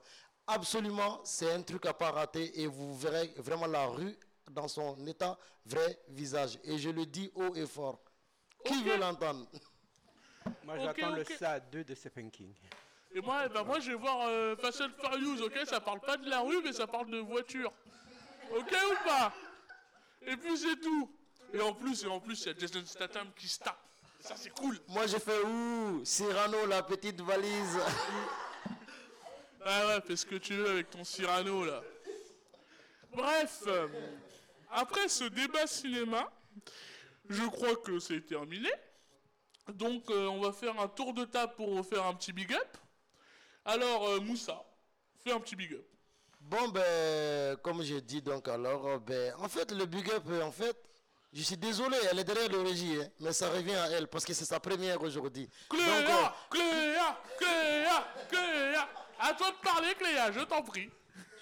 Absolument, 0.47 1.21
c'est 1.25 1.53
un 1.53 1.62
truc 1.62 1.85
à 1.87 1.92
pas 1.92 2.11
rater 2.11 2.59
et 2.62 2.66
vous 2.66 2.97
verrez 2.97 3.35
vraiment 3.37 3.66
la 3.66 3.87
rue 3.87 4.16
dans 4.50 4.68
son 4.68 5.06
état 5.06 5.38
vrai 5.64 5.98
visage. 6.09 6.59
Et 6.64 6.78
je 6.78 6.90
le 6.90 7.06
dis 7.06 7.30
haut 7.35 7.54
et 7.54 7.66
fort. 7.66 8.00
Qui 8.64 8.82
veut 8.82 8.96
l'entendre? 8.96 9.46
Moi, 10.64 10.78
j'attends 10.78 11.11
le 11.11 11.24
SA 11.24 11.61
2 11.61 11.85
de 11.85 11.94
Stephen 11.94 12.30
King. 12.30 12.52
Et 13.14 13.20
moi, 13.20 13.42
eh 13.46 13.48
ben, 13.48 13.62
moi, 13.62 13.80
je 13.80 13.90
vais 13.92 13.96
voir 13.96 14.28
euh, 14.28 14.56
Fast 14.56 14.80
and 14.80 14.90
Furious, 15.00 15.42
ok? 15.42 15.59
Ça 15.64 15.80
parle 15.80 16.00
pas 16.00 16.16
de 16.16 16.28
la 16.28 16.40
rue, 16.40 16.61
mais 16.62 16.72
ça 16.72 16.87
parle 16.87 17.11
de 17.11 17.18
voiture. 17.18 17.72
Ok 18.54 18.76
ou 18.90 19.09
pas? 19.09 19.32
Et 20.22 20.37
puis 20.37 20.56
c'est 20.56 20.80
tout. 20.80 21.11
Et 21.52 21.61
en 21.61 21.72
plus, 21.72 22.04
et 22.04 22.06
en 22.06 22.20
plus, 22.20 22.42
il 22.42 22.46
y 22.46 22.50
a 22.50 22.59
Jason 22.59 22.85
Statham 22.85 23.28
qui 23.37 23.48
se 23.48 23.59
tape. 23.59 23.78
Ça, 24.20 24.35
c'est 24.37 24.50
cool. 24.50 24.78
Moi 24.88 25.06
je 25.06 25.18
fais 25.18 25.40
ouh, 25.44 26.04
Cyrano 26.04 26.66
la 26.66 26.82
petite 26.82 27.20
valise. 27.20 27.78
Ah 29.64 29.87
ouais, 29.88 30.00
fais 30.00 30.16
ce 30.16 30.26
que 30.26 30.37
tu 30.37 30.54
veux 30.54 30.70
avec 30.70 30.90
ton 30.90 31.04
Cyrano, 31.04 31.64
là. 31.64 31.82
Bref, 33.12 33.62
euh, 33.66 33.88
après 34.77 35.09
ce 35.09 35.25
débat 35.25 35.67
cinéma, 35.67 36.31
je 37.29 37.45
crois 37.47 37.77
que 37.77 37.99
c'est 37.99 38.21
terminé. 38.21 38.71
Donc, 39.73 40.11
euh, 40.11 40.27
on 40.27 40.41
va 40.41 40.53
faire 40.53 40.79
un 40.79 40.87
tour 40.87 41.15
de 41.15 41.25
table 41.25 41.55
pour 41.57 41.85
faire 41.85 42.05
un 42.05 42.15
petit 42.15 42.33
big 42.33 42.53
up. 42.53 42.77
Alors, 43.65 44.07
euh, 44.09 44.21
Moussa, 44.21 44.62
fais 45.25 45.33
un 45.33 45.41
petit 45.41 45.57
big 45.57 45.73
up. 45.73 45.85
Bon 46.41 46.69
ben, 46.69 47.57
comme 47.57 47.83
je 47.83 47.97
dis 47.97 48.23
donc 48.23 48.47
alors, 48.47 49.01
ben, 49.01 49.35
en 49.39 49.49
fait 49.49 49.73
le 49.73 49.85
big 49.85 50.09
up, 50.11 50.23
en 50.45 50.53
fait, 50.53 50.77
je 51.33 51.43
suis 51.43 51.57
désolé, 51.57 51.97
elle 52.09 52.21
est 52.21 52.25
derrière 52.25 52.49
le 52.49 52.61
régie, 52.61 53.01
hein, 53.01 53.09
mais 53.19 53.33
ça 53.33 53.51
revient 53.51 53.75
à 53.75 53.91
elle 53.91 54.07
parce 54.07 54.25
que 54.25 54.33
c'est 54.33 54.45
sa 54.45 54.61
première 54.61 55.03
aujourd'hui. 55.03 55.49
Donc, 55.71 55.81
euh, 55.81 56.03
Cléa, 56.05 56.35
Cléa, 56.51 57.19
Cléa, 57.39 58.09
Cléa. 58.29 58.89
À 59.19 59.33
toi 59.33 59.51
de 59.51 59.57
parler, 59.57 59.95
Cléa, 59.95 60.31
je 60.31 60.41
t'en 60.41 60.62
prie. 60.62 60.89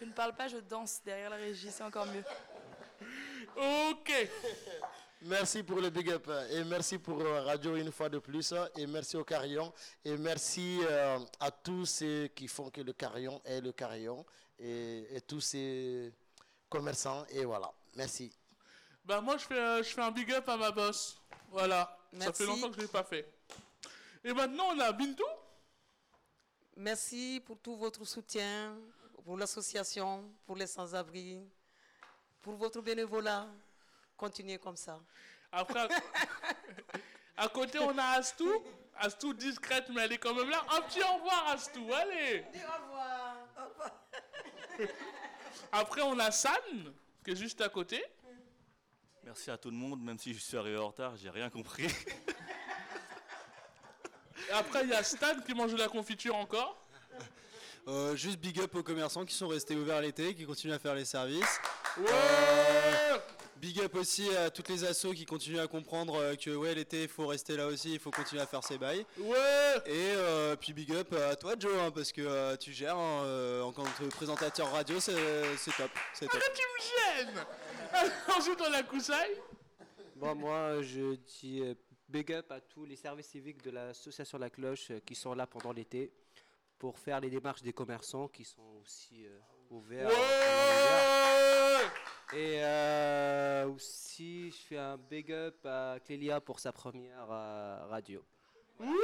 Je 0.00 0.04
ne 0.06 0.12
parle 0.12 0.34
pas, 0.34 0.48
je 0.48 0.56
danse 0.58 1.02
derrière 1.04 1.30
la 1.30 1.36
régie, 1.36 1.70
c'est 1.70 1.84
encore 1.84 2.06
mieux. 2.06 2.24
Ok. 3.56 4.10
Merci 5.22 5.62
pour 5.62 5.80
le 5.80 5.88
big 5.88 6.10
up 6.10 6.26
euh, 6.28 6.46
et 6.50 6.64
merci 6.64 6.98
pour 6.98 7.18
euh, 7.22 7.40
Radio 7.44 7.76
une 7.76 7.90
fois 7.90 8.10
de 8.10 8.18
plus 8.18 8.52
euh, 8.52 8.66
et 8.76 8.86
merci 8.86 9.16
au 9.16 9.24
Carillon 9.24 9.72
et 10.04 10.18
merci 10.18 10.80
euh, 10.82 11.18
à 11.40 11.50
tous 11.50 11.86
ceux 11.86 12.26
qui 12.26 12.46
font 12.46 12.68
que 12.68 12.82
le 12.82 12.92
Carillon 12.92 13.40
est 13.42 13.62
le 13.62 13.72
Carillon 13.72 14.26
et, 14.58 15.16
et 15.16 15.20
tous 15.22 15.40
ces 15.40 16.12
commerçants 16.68 17.24
et 17.30 17.46
voilà. 17.46 17.72
Merci. 17.94 18.30
Bah 19.02 19.22
moi 19.22 19.38
je 19.38 19.44
fais, 19.46 19.58
euh, 19.58 19.78
je 19.82 19.88
fais 19.88 20.02
un 20.02 20.10
big 20.10 20.30
up 20.30 20.46
à 20.46 20.58
ma 20.58 20.70
boss. 20.70 21.18
Voilà. 21.50 21.96
Ça 22.12 22.18
Merci. 22.18 22.42
fait 22.42 22.46
longtemps 22.46 22.68
que 22.68 22.76
je 22.76 22.80
l'ai 22.82 22.88
pas 22.88 23.04
fait. 23.04 23.26
Et 24.22 24.32
maintenant 24.34 24.74
on 24.74 24.78
a 24.80 24.92
Bintou. 24.92 25.24
Merci 26.76 27.40
pour 27.46 27.58
tout 27.60 27.76
votre 27.76 28.04
soutien, 28.04 28.76
pour 29.24 29.38
l'association, 29.38 30.30
pour 30.44 30.56
les 30.56 30.66
sans-abri, 30.66 31.40
pour 32.44 32.54
votre 32.56 32.80
bénévolat. 32.82 33.48
Continuez 34.16 34.58
comme 34.58 34.76
ça. 34.76 35.00
Après, 35.50 35.88
à 37.36 37.48
côté 37.48 37.78
on 37.80 37.96
a 37.98 38.04
Astou. 38.18 38.62
Astou 38.96 39.32
discrète 39.34 39.86
mais 39.88 40.02
elle 40.02 40.12
est 40.12 40.18
quand 40.18 40.34
même 40.34 40.50
là. 40.50 40.62
Un 40.76 40.82
petit 40.82 41.00
au 41.00 41.14
revoir 41.14 41.48
Astou, 41.48 41.90
allez. 41.92 42.44
Au 42.44 42.48
revoir. 42.84 43.36
Après 45.72 46.02
on 46.02 46.18
a 46.18 46.30
San 46.30 46.52
qui 47.24 47.30
est 47.30 47.36
juste 47.36 47.60
à 47.62 47.68
côté. 47.70 48.04
Merci 49.24 49.50
à 49.50 49.56
tout 49.56 49.70
le 49.70 49.76
monde, 49.76 50.02
même 50.02 50.18
si 50.18 50.34
je 50.34 50.38
suis 50.38 50.56
arrivé 50.58 50.76
en 50.76 50.88
retard, 50.88 51.16
j'ai 51.16 51.30
rien 51.30 51.48
compris. 51.48 51.86
Et 54.48 54.52
après 54.52 54.82
il 54.84 54.90
y 54.90 54.94
a 54.94 55.02
Stan 55.02 55.40
qui 55.40 55.54
mange 55.54 55.72
de 55.72 55.78
la 55.78 55.88
confiture 55.88 56.36
encore. 56.36 56.78
Euh, 57.88 58.14
juste 58.16 58.38
big 58.38 58.60
up 58.60 58.74
aux 58.74 58.82
commerçants 58.82 59.24
qui 59.24 59.34
sont 59.34 59.48
restés 59.48 59.76
ouverts 59.76 60.00
l'été, 60.02 60.34
qui 60.34 60.44
continuent 60.44 60.74
à 60.74 60.78
faire 60.78 60.94
les 60.94 61.04
services. 61.04 61.60
Ouais. 61.96 62.06
Euh, 62.10 63.18
big 63.56 63.80
up 63.80 63.94
aussi 63.94 64.28
à 64.36 64.50
toutes 64.50 64.68
les 64.68 64.84
assos 64.84 65.12
qui 65.12 65.24
continuent 65.24 65.60
à 65.60 65.68
comprendre 65.68 66.16
euh, 66.16 66.34
que 66.34 66.50
ouais 66.50 66.74
l'été 66.74 67.04
il 67.04 67.08
faut 67.08 67.26
rester 67.26 67.56
là 67.56 67.66
aussi, 67.66 67.94
il 67.94 67.98
faut 68.00 68.10
continuer 68.10 68.42
à 68.42 68.46
faire 68.46 68.64
ses 68.64 68.78
bails. 68.78 69.06
Ouais. 69.18 69.76
Et 69.86 70.12
euh, 70.16 70.56
puis 70.56 70.72
big 70.72 70.92
up 70.92 71.12
à 71.14 71.36
toi 71.36 71.54
Joe 71.58 71.72
hein, 71.80 71.90
parce 71.92 72.10
que 72.10 72.20
euh, 72.20 72.56
tu 72.56 72.72
gères 72.72 72.96
hein, 72.96 73.24
euh, 73.24 73.62
en 73.62 73.72
tant 73.72 73.84
que 73.84 74.04
présentateur 74.10 74.70
radio, 74.72 74.98
c'est 74.98 75.12
c'est 75.56 75.74
top, 75.76 75.90
c'est 76.12 76.26
top. 76.26 76.40
Arrête, 76.40 76.54
tu 76.54 77.22
me 77.22 77.26
gênes? 77.32 77.44
Ensuite 78.36 78.60
on 78.60 78.72
a 78.72 78.82
Kousai. 78.82 79.42
Bon, 80.16 80.34
moi, 80.34 80.82
je 80.82 81.14
dis 81.14 81.62
big 82.08 82.32
up 82.32 82.50
à 82.50 82.60
tous 82.60 82.84
les 82.84 82.96
services 82.96 83.28
civiques 83.28 83.62
de 83.62 83.70
l'association 83.70 84.38
La 84.38 84.50
Cloche 84.50 84.92
qui 85.06 85.14
sont 85.14 85.34
là 85.34 85.46
pendant 85.46 85.72
l'été 85.72 86.12
pour 86.78 86.98
faire 86.98 87.20
les 87.20 87.30
démarches 87.30 87.62
des 87.62 87.72
commerçants 87.72 88.28
qui 88.28 88.44
sont 88.44 88.80
aussi 88.82 89.26
l'hiver. 89.70 90.10
Et 92.32 92.64
euh, 92.64 93.68
aussi, 93.68 94.50
je 94.50 94.56
fais 94.56 94.78
un 94.78 94.96
big 94.96 95.30
up 95.30 95.64
à 95.64 95.98
Clélia 96.04 96.40
pour 96.40 96.58
sa 96.58 96.72
première 96.72 97.30
euh, 97.30 97.86
radio. 97.86 98.24
Ouh, 98.80 98.96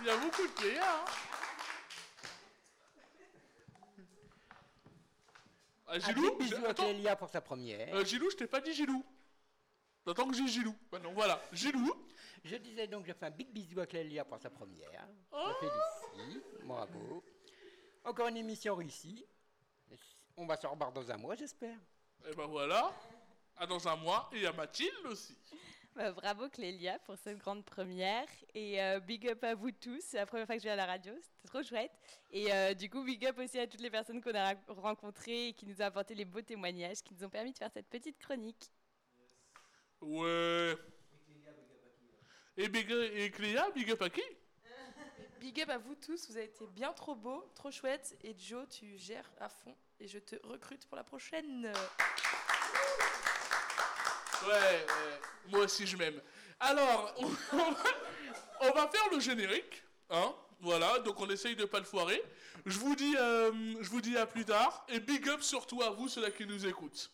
il 0.00 0.06
y 0.06 0.10
a 0.10 0.16
beaucoup 0.16 0.42
de 0.42 0.52
Cléa. 0.52 0.82
Hein. 0.82 1.04
Ah, 5.86 5.94
Un 5.94 5.98
Gilou, 6.00 6.36
big 6.36 6.50
bisou 6.50 6.66
à. 6.66 6.74
Clélia 6.74 7.16
pour 7.16 7.30
sa 7.30 7.40
première. 7.40 7.94
Euh, 7.94 8.04
Gilou, 8.04 8.30
je 8.30 8.36
t'ai 8.36 8.46
pas 8.46 8.60
dit 8.60 8.74
Gilou. 8.74 9.02
T'attends 10.04 10.28
que 10.28 10.34
j'ai 10.36 10.46
Gilou. 10.46 10.74
Maintenant, 10.92 11.12
voilà. 11.12 11.40
Gilou. 11.52 11.94
Je 12.44 12.56
disais 12.56 12.86
donc, 12.88 13.06
je 13.06 13.12
fais 13.14 13.26
un 13.26 13.30
big 13.30 13.50
bisou 13.50 13.80
à 13.80 13.86
Clélia 13.86 14.24
pour 14.24 14.38
sa 14.38 14.50
première. 14.50 15.08
Oh. 15.32 15.48
Je 15.48 15.66
félicite, 15.66 16.44
bravo. 16.64 17.24
Encore 18.04 18.28
une 18.28 18.36
émission 18.36 18.74
réussie. 18.76 19.24
On 20.40 20.46
va 20.46 20.56
se 20.56 20.68
revoir 20.68 20.92
dans 20.92 21.10
un 21.10 21.16
mois, 21.16 21.34
j'espère. 21.34 21.76
Et 22.30 22.32
ben 22.36 22.46
voilà. 22.46 22.94
Ah, 23.56 23.66
dans 23.66 23.88
un 23.88 23.96
mois. 23.96 24.30
Et 24.32 24.46
a 24.46 24.52
Mathilde 24.52 25.04
aussi. 25.06 25.36
Bah, 25.96 26.12
bravo 26.12 26.48
Clélia 26.48 27.00
pour 27.00 27.18
cette 27.18 27.38
grande 27.38 27.64
première 27.64 28.28
et 28.54 28.80
euh, 28.80 29.00
big 29.00 29.28
up 29.28 29.42
à 29.42 29.56
vous 29.56 29.72
tous. 29.72 30.00
C'est 30.00 30.18
la 30.18 30.26
première 30.26 30.46
fois 30.46 30.54
que 30.54 30.60
je 30.60 30.68
vais 30.68 30.72
à 30.72 30.76
la 30.76 30.86
radio, 30.86 31.12
c'était 31.20 31.48
trop 31.48 31.60
chouette. 31.64 31.90
Et 32.30 32.52
euh, 32.52 32.72
du 32.72 32.88
coup, 32.88 33.02
big 33.02 33.26
up 33.26 33.36
aussi 33.40 33.58
à 33.58 33.66
toutes 33.66 33.80
les 33.80 33.90
personnes 33.90 34.22
qu'on 34.22 34.32
a 34.32 34.54
rencontrées 34.68 35.48
et 35.48 35.52
qui 35.54 35.66
nous 35.66 35.82
ont 35.82 35.86
apporté 35.86 36.14
les 36.14 36.24
beaux 36.24 36.40
témoignages 36.40 37.02
qui 37.02 37.14
nous 37.14 37.24
ont 37.24 37.30
permis 37.30 37.50
de 37.50 37.58
faire 37.58 37.72
cette 37.72 37.88
petite 37.88 38.16
chronique. 38.20 38.70
Ouais. 40.00 40.76
Et, 42.56 42.68
big, 42.68 42.88
et 42.92 43.28
Cléa, 43.32 43.68
big 43.72 43.90
up 43.90 44.02
à 44.02 44.08
qui? 44.08 44.22
Big 45.40 45.60
up 45.62 45.70
à 45.70 45.78
vous 45.78 45.96
tous, 45.96 46.30
vous 46.30 46.36
avez 46.36 46.46
été 46.46 46.64
bien 46.68 46.92
trop 46.92 47.16
beaux, 47.16 47.44
trop 47.56 47.72
chouettes. 47.72 48.16
Et 48.22 48.36
Joe, 48.38 48.68
tu 48.68 48.96
gères 48.98 49.32
à 49.40 49.48
fond. 49.48 49.74
Et 50.00 50.06
je 50.06 50.18
te 50.18 50.36
recrute 50.46 50.86
pour 50.86 50.96
la 50.96 51.02
prochaine. 51.02 51.72
Ouais, 54.46 54.52
ouais, 54.52 54.86
moi 55.48 55.60
aussi 55.60 55.86
je 55.86 55.96
m'aime. 55.96 56.20
Alors, 56.60 57.14
on 57.52 57.56
va, 57.56 57.84
on 58.60 58.70
va 58.70 58.88
faire 58.88 59.08
le 59.10 59.18
générique, 59.18 59.82
hein 60.10 60.32
Voilà, 60.60 61.00
donc 61.00 61.20
on 61.20 61.28
essaye 61.28 61.56
de 61.56 61.64
pas 61.64 61.80
le 61.80 61.84
foirer. 61.84 62.22
Je 62.64 62.78
vous 62.78 62.94
dis, 62.94 63.16
euh, 63.16 63.52
je 63.80 63.90
vous 63.90 64.00
dis 64.00 64.16
à 64.16 64.26
plus 64.26 64.44
tard 64.44 64.84
et 64.88 65.00
big 65.00 65.28
up 65.28 65.42
surtout 65.42 65.82
à 65.82 65.90
vous 65.90 66.08
ceux-là 66.08 66.30
qui 66.30 66.46
nous 66.46 66.64
écoutent. 66.64 67.10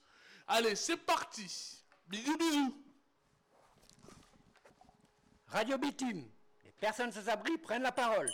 Allez, 0.46 0.76
c'est 0.76 0.98
parti. 0.98 1.82
Bisous, 2.06 2.36
bisous. 2.36 2.84
Radio 5.48 5.78
Bitume, 5.78 6.28
les 6.64 6.72
personnes 6.72 7.12
sans 7.12 7.28
abri 7.28 7.56
prennent 7.56 7.82
la 7.82 7.92
parole. 7.92 8.28